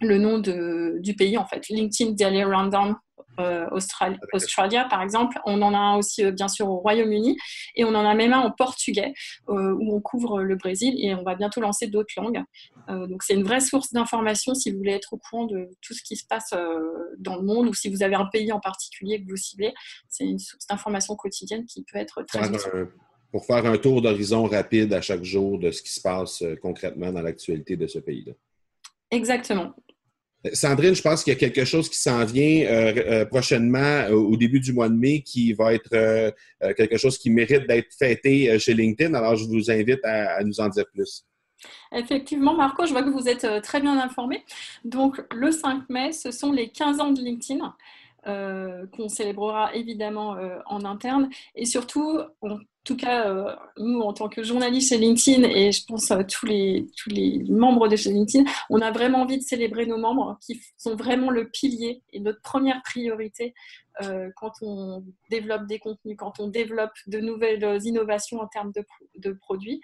le 0.00 0.18
nom 0.18 0.38
de, 0.38 0.96
du 1.00 1.14
pays 1.14 1.38
en 1.38 1.46
fait, 1.46 1.68
LinkedIn 1.68 2.12
Daily 2.12 2.44
Rundown 2.44 2.96
euh, 3.38 3.66
Australia, 4.32 4.86
par 4.88 5.02
exemple. 5.02 5.38
On 5.44 5.60
en 5.62 5.74
a 5.74 5.78
un 5.78 5.96
aussi, 5.96 6.24
euh, 6.24 6.30
bien 6.30 6.48
sûr, 6.48 6.68
au 6.68 6.78
Royaume-Uni. 6.78 7.36
Et 7.74 7.84
on 7.84 7.88
en 7.88 8.04
a 8.04 8.14
même 8.14 8.32
un 8.32 8.40
en 8.40 8.50
portugais, 8.50 9.12
euh, 9.48 9.74
où 9.78 9.94
on 9.94 10.00
couvre 10.00 10.42
le 10.42 10.56
Brésil. 10.56 10.94
Et 10.98 11.14
on 11.14 11.22
va 11.22 11.34
bientôt 11.34 11.60
lancer 11.60 11.86
d'autres 11.86 12.14
langues. 12.16 12.42
donc, 12.88 13.22
c'est 13.22 13.34
une 13.34 13.42
vraie 13.42 13.60
source 13.60 13.92
d'information 13.92 14.54
si 14.54 14.70
vous 14.70 14.78
voulez 14.78 14.92
être 14.92 15.12
au 15.12 15.18
courant 15.18 15.46
de 15.46 15.68
tout 15.82 15.92
ce 15.92 16.02
qui 16.02 16.16
se 16.16 16.24
passe 16.26 16.54
dans 17.18 17.36
le 17.36 17.42
monde, 17.42 17.68
ou 17.68 17.74
si 17.74 17.88
vous 17.88 18.02
avez 18.02 18.14
un 18.14 18.26
pays 18.26 18.52
en 18.52 18.60
particulier 18.60 19.20
que 19.22 19.28
vous 19.28 19.36
ciblez. 19.36 19.74
C'est 20.08 20.24
une 20.24 20.38
source 20.38 20.66
d'information 20.66 21.16
quotidienne 21.16 21.64
qui 21.66 21.84
peut 21.84 21.98
être 21.98 22.22
très 22.22 22.46
utile. 22.46 22.88
Pour 23.32 23.44
faire 23.44 23.66
un 23.66 23.76
tour 23.76 24.00
d'horizon 24.00 24.44
rapide 24.44 24.92
à 24.94 25.00
chaque 25.00 25.24
jour 25.24 25.58
de 25.58 25.70
ce 25.70 25.82
qui 25.82 25.92
se 25.92 26.00
passe 26.00 26.44
concrètement 26.62 27.12
dans 27.12 27.22
l'actualité 27.22 27.76
de 27.76 27.86
ce 27.86 27.98
pays-là. 27.98 28.32
Exactement. 29.10 29.74
Sandrine, 30.52 30.94
je 30.94 31.02
pense 31.02 31.24
qu'il 31.24 31.32
y 31.32 31.36
a 31.36 31.38
quelque 31.38 31.64
chose 31.64 31.88
qui 31.88 31.98
s'en 31.98 32.24
vient 32.24 32.66
euh, 32.66 32.94
euh, 32.96 33.24
prochainement 33.24 33.78
euh, 33.78 34.12
au 34.12 34.36
début 34.36 34.60
du 34.60 34.72
mois 34.72 34.88
de 34.88 34.94
mai 34.94 35.22
qui 35.22 35.52
va 35.52 35.74
être 35.74 36.34
quelque 36.76 36.96
chose 36.96 37.18
qui 37.18 37.30
mérite 37.30 37.66
d'être 37.66 37.92
fêté 37.98 38.58
chez 38.58 38.74
LinkedIn. 38.74 39.14
Alors, 39.14 39.36
je 39.36 39.44
vous 39.44 39.70
invite 39.70 40.04
à, 40.04 40.42
nous 40.44 40.60
en 40.60 40.68
dire 40.68 40.84
plus. 40.92 41.24
Effectivement, 41.92 42.54
Marco, 42.54 42.86
je 42.86 42.92
vois 42.92 43.02
que 43.02 43.10
vous 43.10 43.28
êtes 43.28 43.46
très 43.62 43.80
bien 43.80 43.98
informé. 43.98 44.44
Donc, 44.84 45.22
le 45.34 45.50
5 45.50 45.88
mai, 45.88 46.12
ce 46.12 46.30
sont 46.30 46.52
les 46.52 46.68
15 46.68 47.00
ans 47.00 47.10
de 47.10 47.20
LinkedIn. 47.20 47.74
Qu'on 48.26 49.08
célébrera 49.08 49.74
évidemment 49.74 50.36
en 50.66 50.84
interne. 50.84 51.30
Et 51.54 51.64
surtout, 51.64 52.20
en 52.40 52.58
tout 52.84 52.96
cas, 52.96 53.56
nous, 53.76 54.00
en 54.00 54.12
tant 54.12 54.28
que 54.28 54.42
journalistes 54.42 54.88
chez 54.88 54.98
LinkedIn, 54.98 55.44
et 55.44 55.70
je 55.70 55.84
pense 55.86 56.10
à 56.10 56.24
tous 56.24 56.46
les, 56.46 56.86
membres 57.48 57.88
de 57.88 57.96
chez 57.96 58.10
LinkedIn, 58.10 58.44
on 58.70 58.80
a 58.80 58.90
vraiment 58.90 59.22
envie 59.22 59.38
de 59.38 59.42
célébrer 59.42 59.86
nos 59.86 59.98
membres 59.98 60.38
qui 60.44 60.60
sont 60.76 60.96
vraiment 60.96 61.30
le 61.30 61.48
pilier 61.48 62.02
et 62.12 62.20
notre 62.20 62.40
première 62.42 62.82
priorité 62.82 63.54
quand 64.36 64.52
on 64.60 65.04
développe 65.30 65.66
des 65.66 65.78
contenus, 65.78 66.16
quand 66.18 66.40
on 66.40 66.48
développe 66.48 66.92
de 67.06 67.18
nouvelles 67.18 67.80
innovations 67.84 68.40
en 68.40 68.46
termes 68.46 68.72
de 69.16 69.32
produits. 69.32 69.80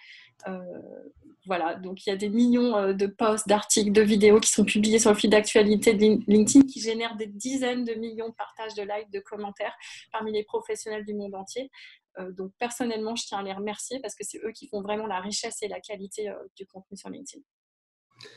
Voilà, 1.47 1.75
donc 1.75 2.07
il 2.07 2.11
y 2.11 2.13
a 2.13 2.17
des 2.17 2.29
millions 2.29 2.93
de 2.93 3.07
posts, 3.07 3.49
d'articles, 3.49 3.91
de 3.91 4.03
vidéos 4.03 4.39
qui 4.39 4.51
sont 4.51 4.65
publiés 4.65 4.99
sur 4.99 5.11
le 5.11 5.17
fil 5.17 5.31
d'actualité 5.31 5.95
de 5.95 6.19
LinkedIn 6.29 6.67
qui 6.67 6.81
génèrent 6.81 7.17
des 7.17 7.27
dizaines 7.27 7.85
de 7.85 7.95
millions 7.95 8.29
de 8.29 8.35
partages, 8.35 8.75
de 8.75 8.83
likes, 8.83 9.11
de 9.11 9.21
commentaires 9.21 9.77
parmi 10.13 10.33
les 10.33 10.45
professionnels 10.45 11.05
du 11.05 11.15
monde 11.15 11.35
entier. 11.35 11.71
Euh, 12.19 12.31
donc 12.33 12.53
personnellement, 12.59 13.17
je 13.17 13.27
tiens 13.27 13.39
à 13.39 13.43
les 13.43 13.53
remercier 13.53 13.99
parce 14.01 14.15
que 14.15 14.25
c'est 14.27 14.39
eux 14.39 14.53
qui 14.53 14.69
font 14.69 14.83
vraiment 14.83 15.07
la 15.07 15.21
richesse 15.21 15.57
et 15.63 15.69
la 15.69 15.81
qualité 15.81 16.29
euh, 16.29 16.35
du 16.57 16.67
contenu 16.67 16.97
sur 16.97 17.11
LinkedIn. 17.11 17.43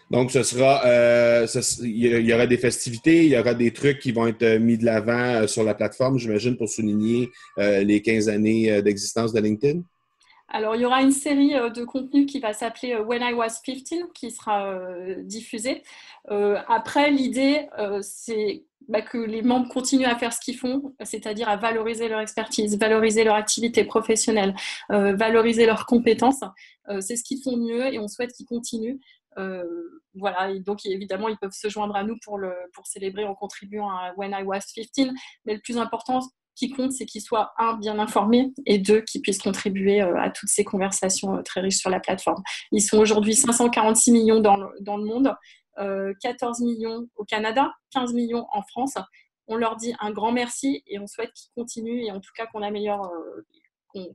Donc, 0.10 0.32
ce 0.32 0.42
sera, 0.42 0.84
euh, 0.86 1.46
il 1.84 2.26
y 2.26 2.34
aura 2.34 2.48
des 2.48 2.58
festivités, 2.58 3.26
il 3.26 3.32
y 3.32 3.38
aura 3.38 3.54
des 3.54 3.72
trucs 3.72 4.00
qui 4.00 4.12
vont 4.12 4.26
être 4.26 4.58
mis 4.58 4.80
de 4.80 4.86
l'avant 4.86 5.46
sur 5.48 5.64
la 5.64 5.76
plateforme, 5.76 6.18
j'imagine, 6.18 6.58
pour 6.58 6.70
souligner 6.70 7.30
les 7.58 8.02
15 8.02 8.30
années 8.30 8.82
d'existence 8.82 9.32
de 9.32 9.42
LinkedIn? 9.42 9.84
Alors, 10.56 10.78
il 10.78 10.84
y 10.84 10.86
aura 10.86 11.02
une 11.02 11.12
série 11.12 11.50
de 11.50 11.84
contenus 11.84 12.32
qui 12.32 12.40
va 12.40 12.54
s'appeler 12.54 12.96
When 12.96 13.22
I 13.22 13.34
Was 13.34 13.60
15 13.62 14.06
qui 14.14 14.32
sera 14.32 14.74
diffusée. 15.18 15.84
après, 16.30 17.12
l'idée, 17.12 17.68
c'est 18.02 18.64
bah, 18.88 19.02
que 19.02 19.18
les 19.18 19.42
membres 19.42 19.68
continuent 19.68 20.06
à 20.06 20.16
faire 20.16 20.32
ce 20.32 20.40
qu'ils 20.40 20.58
font, 20.58 20.96
c'est-à-dire 21.04 21.50
à 21.50 21.58
valoriser 21.58 22.08
leur 22.08 22.20
expertise, 22.20 22.78
valoriser 22.78 23.24
leur 23.24 23.36
activité 23.36 23.84
professionnelle, 23.84 24.56
euh, 24.92 25.16
valoriser 25.16 25.66
leurs 25.66 25.86
compétences. 25.88 26.44
Euh, 26.90 27.02
c'est 27.02 27.16
ce 27.16 27.24
qu'ils 27.24 27.42
font 27.42 27.58
mieux 27.58 27.92
et 27.92 28.00
on 28.00 28.08
souhaite 28.08 28.32
qu'ils 28.34 28.46
continuent. 28.46 29.00
Euh, 29.38 29.64
voilà, 30.14 30.58
donc 30.60 30.86
évidemment, 30.86 31.30
ils 31.30 31.38
peuvent 31.38 31.52
se 31.52 31.68
joindre 31.68 31.96
à 31.96 32.04
nous 32.04 32.18
pour, 32.24 32.38
le, 32.38 32.54
pour 32.74 32.86
célébrer 32.86 33.26
en 33.26 33.34
contribuant 33.34 33.90
à 33.90 34.14
When 34.18 34.36
I 34.38 34.44
Was 34.44 34.72
15. 34.76 35.12
Mais 35.46 35.56
le 35.56 35.62
plus 35.62 35.78
important 35.78 36.20
qui 36.56 36.70
compte, 36.70 36.92
c'est 36.92 37.06
qu'ils 37.06 37.22
soient, 37.22 37.54
un, 37.58 37.76
bien 37.76 38.00
informés 38.00 38.54
et 38.66 38.78
deux, 38.78 39.02
qu'ils 39.02 39.22
puissent 39.22 39.42
contribuer 39.42 40.02
à 40.02 40.30
toutes 40.30 40.50
ces 40.50 40.64
conversations 40.64 41.42
très 41.44 41.62
riches 41.62 41.78
sur 41.78 41.90
la 41.90 42.00
plateforme. 42.00 42.42
Ils 42.72 42.82
sont 42.82 42.98
aujourd'hui 42.98 43.36
546 43.36 44.12
millions 44.12 44.40
dans 44.40 44.58
le 44.58 45.04
monde. 45.04 45.36
14 45.78 46.62
euh, 46.62 46.66
millions 46.66 47.08
au 47.16 47.26
Canada, 47.26 47.74
15 47.92 48.14
millions 48.14 48.48
en 48.52 48.62
France. 48.62 48.96
On 49.48 49.56
leur 49.56 49.76
dit 49.76 49.94
un 50.00 50.12
grand 50.12 50.32
merci 50.32 50.84
et 50.88 51.00
on 51.00 51.08
souhaite 51.08 51.32
qu'ils 51.34 51.52
continuent 51.56 52.04
et 52.04 52.12
en 52.12 52.20
tout 52.20 52.32
cas 52.36 52.48
qu'on 52.48 52.62
améliore, 52.62 53.12
euh, 53.94 54.06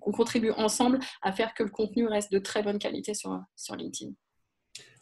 qu'on 0.00 0.12
contribue 0.12 0.50
ensemble 0.52 0.98
à 1.22 1.32
faire 1.32 1.54
que 1.54 1.62
le 1.62 1.70
contenu 1.70 2.06
reste 2.06 2.32
de 2.32 2.38
très 2.38 2.62
bonne 2.62 2.78
qualité 2.78 3.12
sur 3.14 3.76
LinkedIn. 3.76 4.12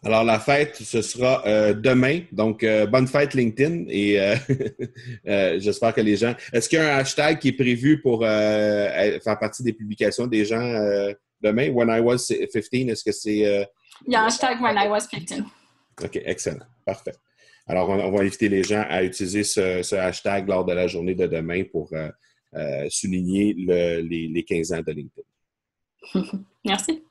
Alors, 0.07 0.25
la 0.25 0.39
fête, 0.39 0.77
ce 0.77 1.03
sera 1.03 1.47
euh, 1.47 1.75
demain. 1.75 2.21
Donc, 2.33 2.65
bonne 2.91 3.07
fête 3.07 3.35
LinkedIn 3.35 3.87
et 3.89 4.19
j'espère 5.59 5.95
que 5.95 6.01
les 6.01 6.17
gens. 6.17 6.35
Est-ce 6.53 6.69
qu'il 6.69 6.79
y 6.79 6.83
a 6.83 6.97
un 6.97 6.99
hashtag 6.99 7.39
qui 7.39 7.49
est 7.49 7.53
prévu 7.53 8.01
pour 8.01 8.23
faire 8.23 9.39
partie 9.41 9.63
des 9.63 9.73
publications 9.73 10.27
des 10.27 10.45
gens 10.45 10.81
demain? 11.41 11.71
When 11.71 11.89
I 11.89 12.01
was 12.01 12.29
15, 12.29 12.89
est-ce 12.89 13.05
que 13.05 13.13
c'est 13.13 13.67
il 14.07 14.13
y 14.13 14.17
a 14.17 14.23
un 14.23 14.27
hashtag 14.27 14.61
When 14.61 14.77
I 14.77 14.89
Was 14.89 15.07
15. 15.11 15.45
OK, 16.03 16.21
excellent. 16.25 16.65
Parfait. 16.85 17.15
Alors, 17.67 17.89
on, 17.89 18.11
va 18.11 18.21
inviter 18.21 18.49
les 18.49 18.63
gens 18.63 18.85
à 18.89 19.03
utiliser 19.03 19.43
ce, 19.43 19.95
hashtag 19.95 20.49
lors 20.49 20.65
de 20.65 20.73
la 20.73 20.87
journée 20.87 21.15
de 21.15 21.27
demain 21.27 21.65
pour 21.65 21.93
euh, 21.93 22.09
euh, 22.55 22.87
souligner 22.91 23.55
les, 23.55 24.45
15 24.45 24.73
ans 24.73 24.83
de 24.87 24.93
LinkedIn. 24.93 26.39
Merci. 26.65 27.03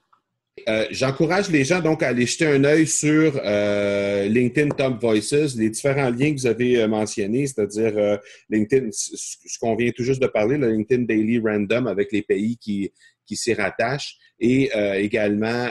Euh, 0.70 0.86
j'encourage 0.89 1.50
les 1.50 1.65
gens 1.65 1.82
donc 1.82 2.02
à 2.02 2.08
aller 2.08 2.26
jeter 2.26 2.46
un 2.46 2.63
œil 2.63 2.88
sur 2.88 3.39
euh, 3.44 4.26
LinkedIn 4.28 4.70
Top 4.70 5.02
Voices, 5.02 5.54
les 5.58 5.70
différents 5.70 6.10
liens 6.10 6.34
que 6.34 6.39
vous 6.39 6.48
avez 6.48 6.82
euh, 6.82 6.88
mentionnés, 6.88 7.46
c'est-à-dire 7.46 8.20
LinkedIn, 8.50 8.88
ce 8.91 9.60
qu'on 9.60 9.76
vient 9.76 9.91
tout 9.91 10.04
juste 10.04 10.22
de 10.22 10.28
parler, 10.28 10.58
le 10.58 10.72
LinkedIn 10.72 11.04
Daily 11.04 11.39
Random 11.39 11.88
avec 11.88 12.13
les 12.13 12.22
pays 12.22 12.56
qui, 12.56 12.89
qui 13.26 13.36
s'y 13.36 13.54
rattachent 13.54 14.18
et 14.40 14.72
également 14.96 15.70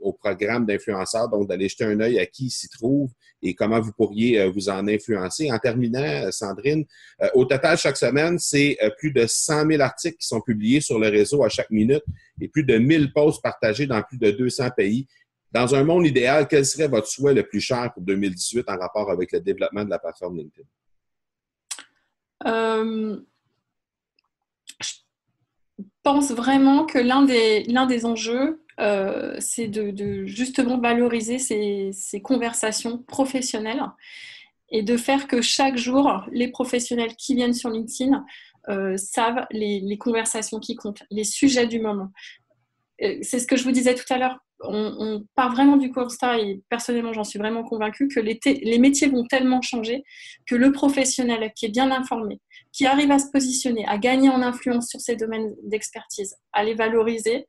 au 0.00 0.12
programme 0.12 0.64
d'influenceurs, 0.64 1.28
donc 1.28 1.48
d'aller 1.48 1.68
jeter 1.68 1.84
un 1.84 2.00
œil 2.00 2.18
à 2.18 2.26
qui 2.26 2.50
s'y 2.50 2.68
trouve 2.68 3.10
et 3.42 3.54
comment 3.54 3.80
vous 3.80 3.92
pourriez 3.92 4.40
euh, 4.40 4.50
vous 4.50 4.68
en 4.68 4.86
influencer. 4.88 5.50
En 5.50 5.58
terminant, 5.58 6.02
euh, 6.02 6.30
Sandrine, 6.30 6.84
euh, 7.22 7.28
au 7.34 7.44
total, 7.44 7.76
chaque 7.78 7.96
semaine, 7.96 8.38
c'est 8.38 8.78
plus 8.98 9.12
de 9.12 9.26
100 9.26 9.68
000 9.68 9.82
articles 9.82 10.16
qui 10.18 10.26
sont 10.26 10.40
publiés 10.40 10.80
sur 10.80 10.98
le 10.98 11.08
réseau 11.08 11.44
à 11.44 11.48
chaque 11.48 11.70
minute 11.70 12.02
et 12.40 12.48
plus 12.48 12.64
de 12.64 12.76
1000 12.76 13.12
posts 13.12 13.42
partagés 13.42 13.86
dans 13.86 14.02
plus 14.02 14.18
de 14.18 14.30
200 14.30 14.70
pays. 14.76 15.06
Dans 15.52 15.74
un 15.74 15.84
monde 15.84 16.06
idéal, 16.06 16.46
quel 16.48 16.66
serait 16.66 16.88
votre 16.88 17.06
souhait 17.06 17.34
le 17.34 17.44
plus 17.44 17.60
cher 17.60 17.90
pour 17.94 18.02
2018 18.02 18.68
en 18.68 18.76
rapport 18.76 19.10
avec 19.10 19.32
le 19.32 19.40
développement 19.40 19.84
de 19.84 19.90
la 19.90 19.98
plateforme 19.98 20.38
LinkedIn? 20.38 20.66
Pense 26.02 26.30
vraiment 26.30 26.84
que 26.86 26.98
l'un 26.98 27.22
des, 27.22 28.06
enjeux, 28.06 28.62
euh, 28.80 29.36
c'est 29.40 29.68
de, 29.68 30.24
justement 30.26 30.78
valoriser 30.78 31.38
ces, 31.38 32.20
conversations 32.22 32.98
professionnelles 32.98 33.82
et 34.70 34.82
de 34.82 34.96
faire 34.96 35.26
que 35.26 35.42
chaque 35.42 35.76
jour, 35.76 36.24
les 36.32 36.48
professionnels 36.48 37.14
qui 37.16 37.34
viennent 37.34 37.54
sur 37.54 37.70
LinkedIn 37.70 38.24
euh, 38.68 38.96
savent 38.96 39.46
les, 39.50 39.98
conversations 39.98 40.58
qui 40.58 40.74
comptent, 40.74 41.04
les 41.10 41.24
sujets 41.24 41.66
du 41.66 41.80
moment. 41.80 42.10
Euh, 43.02 43.18
c'est 43.22 43.38
ce 43.38 43.46
que 43.46 43.56
je 43.56 43.64
vous 43.64 43.72
disais 43.72 43.94
tout 43.94 44.10
à 44.12 44.18
l'heure. 44.18 44.38
On, 44.60 45.22
part 45.34 45.52
vraiment 45.52 45.76
du 45.76 45.92
constat, 45.92 46.38
et 46.38 46.62
personnellement 46.70 47.12
j'en 47.12 47.24
suis 47.24 47.38
vraiment 47.38 47.62
convaincue, 47.62 48.08
que 48.08 48.20
les, 48.20 48.78
métiers 48.78 49.08
vont 49.08 49.24
tellement 49.24 49.60
changer 49.60 50.02
que 50.46 50.54
le 50.54 50.72
professionnel 50.72 51.52
qui 51.54 51.66
est 51.66 51.70
bien 51.70 51.90
informé, 51.90 52.40
qui 52.72 52.86
arrive 52.86 53.10
à 53.10 53.18
se 53.18 53.30
positionner, 53.30 53.86
à 53.86 53.98
gagner 53.98 54.30
en 54.30 54.40
influence 54.40 54.88
sur 54.88 55.00
ces 55.00 55.16
domaines 55.16 55.54
d'expertise, 55.62 56.36
à 56.52 56.64
les 56.64 56.74
valoriser, 56.74 57.46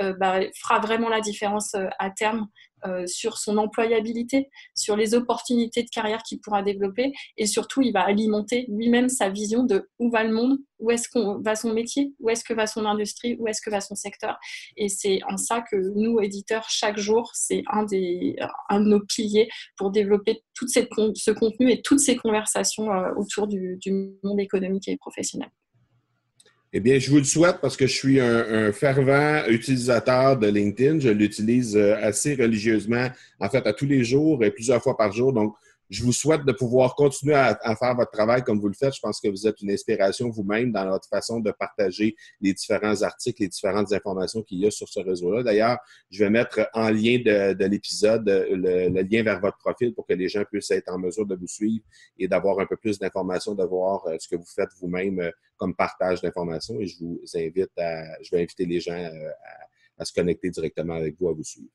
euh, 0.00 0.14
bah, 0.18 0.40
fera 0.60 0.78
vraiment 0.78 1.08
la 1.08 1.20
différence 1.20 1.74
euh, 1.74 1.86
à 1.98 2.10
terme 2.10 2.46
euh, 2.86 3.06
sur 3.06 3.38
son 3.38 3.56
employabilité, 3.56 4.48
sur 4.74 4.96
les 4.96 5.14
opportunités 5.14 5.82
de 5.82 5.88
carrière 5.88 6.22
qu'il 6.22 6.40
pourra 6.40 6.62
développer 6.62 7.12
et 7.36 7.46
surtout 7.46 7.82
il 7.82 7.92
va 7.92 8.02
alimenter 8.02 8.66
lui-même 8.68 9.08
sa 9.08 9.30
vision 9.30 9.64
de 9.64 9.88
où 9.98 10.10
va 10.10 10.24
le 10.24 10.32
monde, 10.32 10.58
où 10.78 10.90
est-ce 10.90 11.08
qu'on 11.08 11.40
va 11.40 11.56
son 11.56 11.72
métier, 11.72 12.12
où 12.20 12.30
est-ce 12.30 12.44
que 12.44 12.52
va 12.52 12.66
son 12.66 12.84
industrie, 12.84 13.36
où 13.38 13.48
est-ce 13.48 13.62
que 13.62 13.70
va 13.70 13.80
son 13.80 13.94
secteur. 13.94 14.38
Et 14.76 14.88
c'est 14.88 15.20
en 15.28 15.36
ça 15.36 15.62
que 15.62 15.76
nous, 15.94 16.20
éditeurs, 16.20 16.68
chaque 16.68 16.98
jour, 16.98 17.30
c'est 17.34 17.62
un, 17.70 17.84
des, 17.84 18.36
un 18.68 18.80
de 18.80 18.88
nos 18.88 19.00
piliers 19.00 19.48
pour 19.76 19.90
développer 19.90 20.42
tout 20.54 20.68
ce 20.68 21.30
contenu 21.30 21.70
et 21.70 21.80
toutes 21.82 22.00
ces 22.00 22.16
conversations 22.16 22.88
autour 23.16 23.46
du 23.46 23.78
monde 24.22 24.40
économique 24.40 24.88
et 24.88 24.96
professionnel. 24.96 25.50
Eh 26.76 26.80
bien, 26.80 26.98
je 26.98 27.08
vous 27.08 27.18
le 27.18 27.24
souhaite 27.24 27.58
parce 27.62 27.76
que 27.76 27.86
je 27.86 27.92
suis 27.92 28.20
un, 28.20 28.72
fervent 28.72 29.46
utilisateur 29.46 30.36
de 30.36 30.48
LinkedIn. 30.48 30.98
Je 30.98 31.08
l'utilise 31.08 31.76
euh, 31.76 31.94
assez 32.02 32.34
religieusement, 32.34 33.06
en 33.38 33.48
fait, 33.48 33.64
à 33.64 33.72
tous 33.72 33.86
les 33.86 34.02
jours 34.02 34.42
et 34.42 34.50
plusieurs 34.50 34.82
fois 34.82 34.96
par 34.96 35.12
jour. 35.12 35.32
Donc, 35.32 35.54
je 35.90 36.02
vous 36.02 36.12
souhaite 36.12 36.44
de 36.44 36.52
pouvoir 36.52 36.94
continuer 36.94 37.34
à, 37.34 37.76
faire 37.76 37.94
votre 37.94 38.10
travail 38.10 38.42
comme 38.42 38.58
vous 38.58 38.68
le 38.68 38.74
faites. 38.74 38.94
Je 38.94 39.00
pense 39.00 39.20
que 39.20 39.28
vous 39.28 39.46
êtes 39.46 39.60
une 39.60 39.70
inspiration 39.70 40.30
vous-même 40.30 40.72
dans 40.72 40.88
votre 40.88 41.08
façon 41.08 41.40
de 41.40 41.50
partager 41.50 42.16
les 42.40 42.52
différents 42.52 43.02
articles, 43.02 43.42
les 43.42 43.48
différentes 43.48 43.92
informations 43.92 44.42
qu'il 44.42 44.58
y 44.58 44.66
a 44.66 44.70
sur 44.70 44.88
ce 44.88 45.00
réseau-là. 45.00 45.42
D'ailleurs, 45.42 45.78
je 46.10 46.24
vais 46.24 46.30
mettre 46.30 46.68
en 46.72 46.90
lien 46.90 47.18
de, 47.18 47.64
l'épisode 47.64 48.26
le, 48.28 48.88
lien 49.02 49.22
vers 49.22 49.40
votre 49.40 49.58
profil 49.58 49.94
pour 49.94 50.06
que 50.06 50.14
les 50.14 50.28
gens 50.28 50.44
puissent 50.44 50.70
être 50.70 50.90
en 50.90 50.98
mesure 50.98 51.26
de 51.26 51.34
vous 51.34 51.48
suivre 51.48 51.84
et 52.18 52.28
d'avoir 52.28 52.58
un 52.60 52.66
peu 52.66 52.76
plus 52.76 52.98
d'informations, 52.98 53.54
de 53.54 53.64
voir 53.64 54.06
euh, 54.06 54.16
ce 54.18 54.28
que 54.28 54.36
vous 54.36 54.46
faites 54.46 54.70
vous-même 54.80 55.20
euh, 55.20 55.30
comme 55.56 55.74
partage 55.74 56.20
d'informations. 56.22 56.80
Et 56.80 56.86
je 56.86 56.98
vous 56.98 57.20
invite 57.34 57.78
à, 57.78 58.22
je 58.22 58.30
vais 58.34 58.42
inviter 58.42 58.64
les 58.64 58.80
gens 58.80 58.92
euh, 58.92 59.30
à 59.98 60.04
se 60.04 60.12
connecter 60.12 60.50
directement 60.50 60.94
avec 60.94 61.16
vous, 61.18 61.28
à 61.28 61.32
vous 61.32 61.44
suivre. 61.44 61.70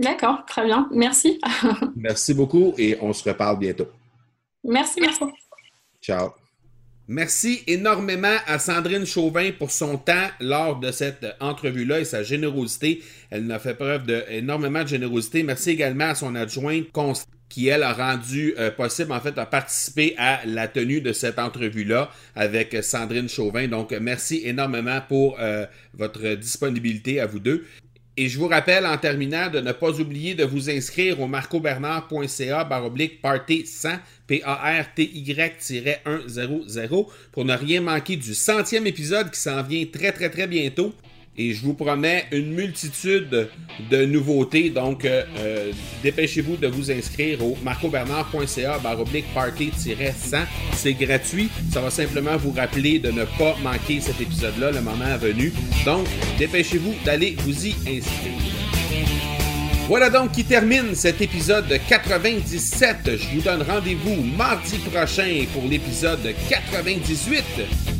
D'accord, 0.00 0.46
très 0.46 0.64
bien. 0.64 0.88
Merci. 0.92 1.38
merci 1.94 2.32
beaucoup 2.32 2.72
et 2.78 2.96
on 3.02 3.12
se 3.12 3.28
reparle 3.28 3.58
bientôt. 3.58 3.86
Merci, 4.64 4.98
merci. 4.98 5.24
Ciao. 6.00 6.30
Merci 7.06 7.62
énormément 7.66 8.36
à 8.46 8.58
Sandrine 8.58 9.04
Chauvin 9.04 9.50
pour 9.58 9.70
son 9.70 9.98
temps 9.98 10.28
lors 10.40 10.78
de 10.78 10.90
cette 10.90 11.26
entrevue-là 11.40 12.00
et 12.00 12.04
sa 12.06 12.22
générosité. 12.22 13.02
Elle 13.28 13.46
n'a 13.46 13.58
fait 13.58 13.74
preuve 13.74 14.06
d'énormément 14.06 14.82
de 14.82 14.88
générosité. 14.88 15.42
Merci 15.42 15.70
également 15.70 16.10
à 16.10 16.14
son 16.14 16.34
adjointe 16.34 16.86
qui, 17.50 17.66
elle, 17.66 17.82
a 17.82 17.92
rendu 17.92 18.54
euh, 18.58 18.70
possible, 18.70 19.12
en 19.12 19.20
fait, 19.20 19.36
à 19.36 19.44
participer 19.44 20.14
à 20.16 20.46
la 20.46 20.68
tenue 20.68 21.00
de 21.00 21.12
cette 21.12 21.38
entrevue-là 21.38 22.08
avec 22.36 22.76
Sandrine 22.82 23.28
Chauvin. 23.28 23.66
Donc, 23.66 23.90
merci 24.00 24.42
énormément 24.44 25.00
pour 25.06 25.36
euh, 25.40 25.66
votre 25.92 26.36
disponibilité 26.36 27.20
à 27.20 27.26
vous 27.26 27.40
deux. 27.40 27.66
Et 28.16 28.28
je 28.28 28.38
vous 28.38 28.48
rappelle 28.48 28.86
en 28.86 28.98
terminant 28.98 29.48
de 29.48 29.60
ne 29.60 29.70
pas 29.72 30.00
oublier 30.00 30.34
de 30.34 30.44
vous 30.44 30.68
inscrire 30.68 31.20
au 31.20 31.28
marcobernard.ca 31.28 32.64
baroblique 32.64 33.22
party 33.22 33.64
100 33.64 33.90
P-A-R-T-Y-100 34.26 37.06
pour 37.32 37.44
ne 37.44 37.54
rien 37.54 37.80
manquer 37.80 38.16
du 38.16 38.34
centième 38.34 38.86
épisode 38.86 39.30
qui 39.30 39.40
s'en 39.40 39.62
vient 39.62 39.86
très 39.86 40.12
très 40.12 40.28
très 40.28 40.46
bientôt 40.46 40.92
et 41.40 41.54
je 41.54 41.62
vous 41.62 41.72
promets 41.72 42.26
une 42.32 42.52
multitude 42.52 43.48
de 43.90 44.04
nouveautés. 44.04 44.68
Donc, 44.68 45.06
euh, 45.06 45.22
euh, 45.38 45.72
dépêchez-vous 46.02 46.56
de 46.56 46.66
vous 46.66 46.90
inscrire 46.90 47.42
au 47.42 47.56
marcobernard.ca 47.62 48.78
baroblique 48.78 49.24
party-100. 49.34 50.44
C'est 50.74 50.92
gratuit. 50.92 51.48
Ça 51.72 51.80
va 51.80 51.88
simplement 51.88 52.36
vous 52.36 52.52
rappeler 52.52 52.98
de 52.98 53.10
ne 53.10 53.24
pas 53.24 53.56
manquer 53.62 54.00
cet 54.00 54.20
épisode-là, 54.20 54.70
le 54.70 54.82
moment 54.82 55.16
venu. 55.18 55.50
Donc, 55.86 56.06
dépêchez-vous 56.38 56.94
d'aller 57.06 57.36
vous 57.38 57.66
y 57.66 57.70
inscrire. 57.88 58.34
Voilà 59.88 60.10
donc 60.10 60.32
qui 60.32 60.44
termine 60.44 60.94
cet 60.94 61.22
épisode 61.22 61.80
97. 61.88 63.16
Je 63.16 63.34
vous 63.34 63.40
donne 63.40 63.62
rendez-vous 63.62 64.22
mardi 64.36 64.76
prochain 64.78 65.46
pour 65.54 65.64
l'épisode 65.64 66.34
98. 66.50 67.99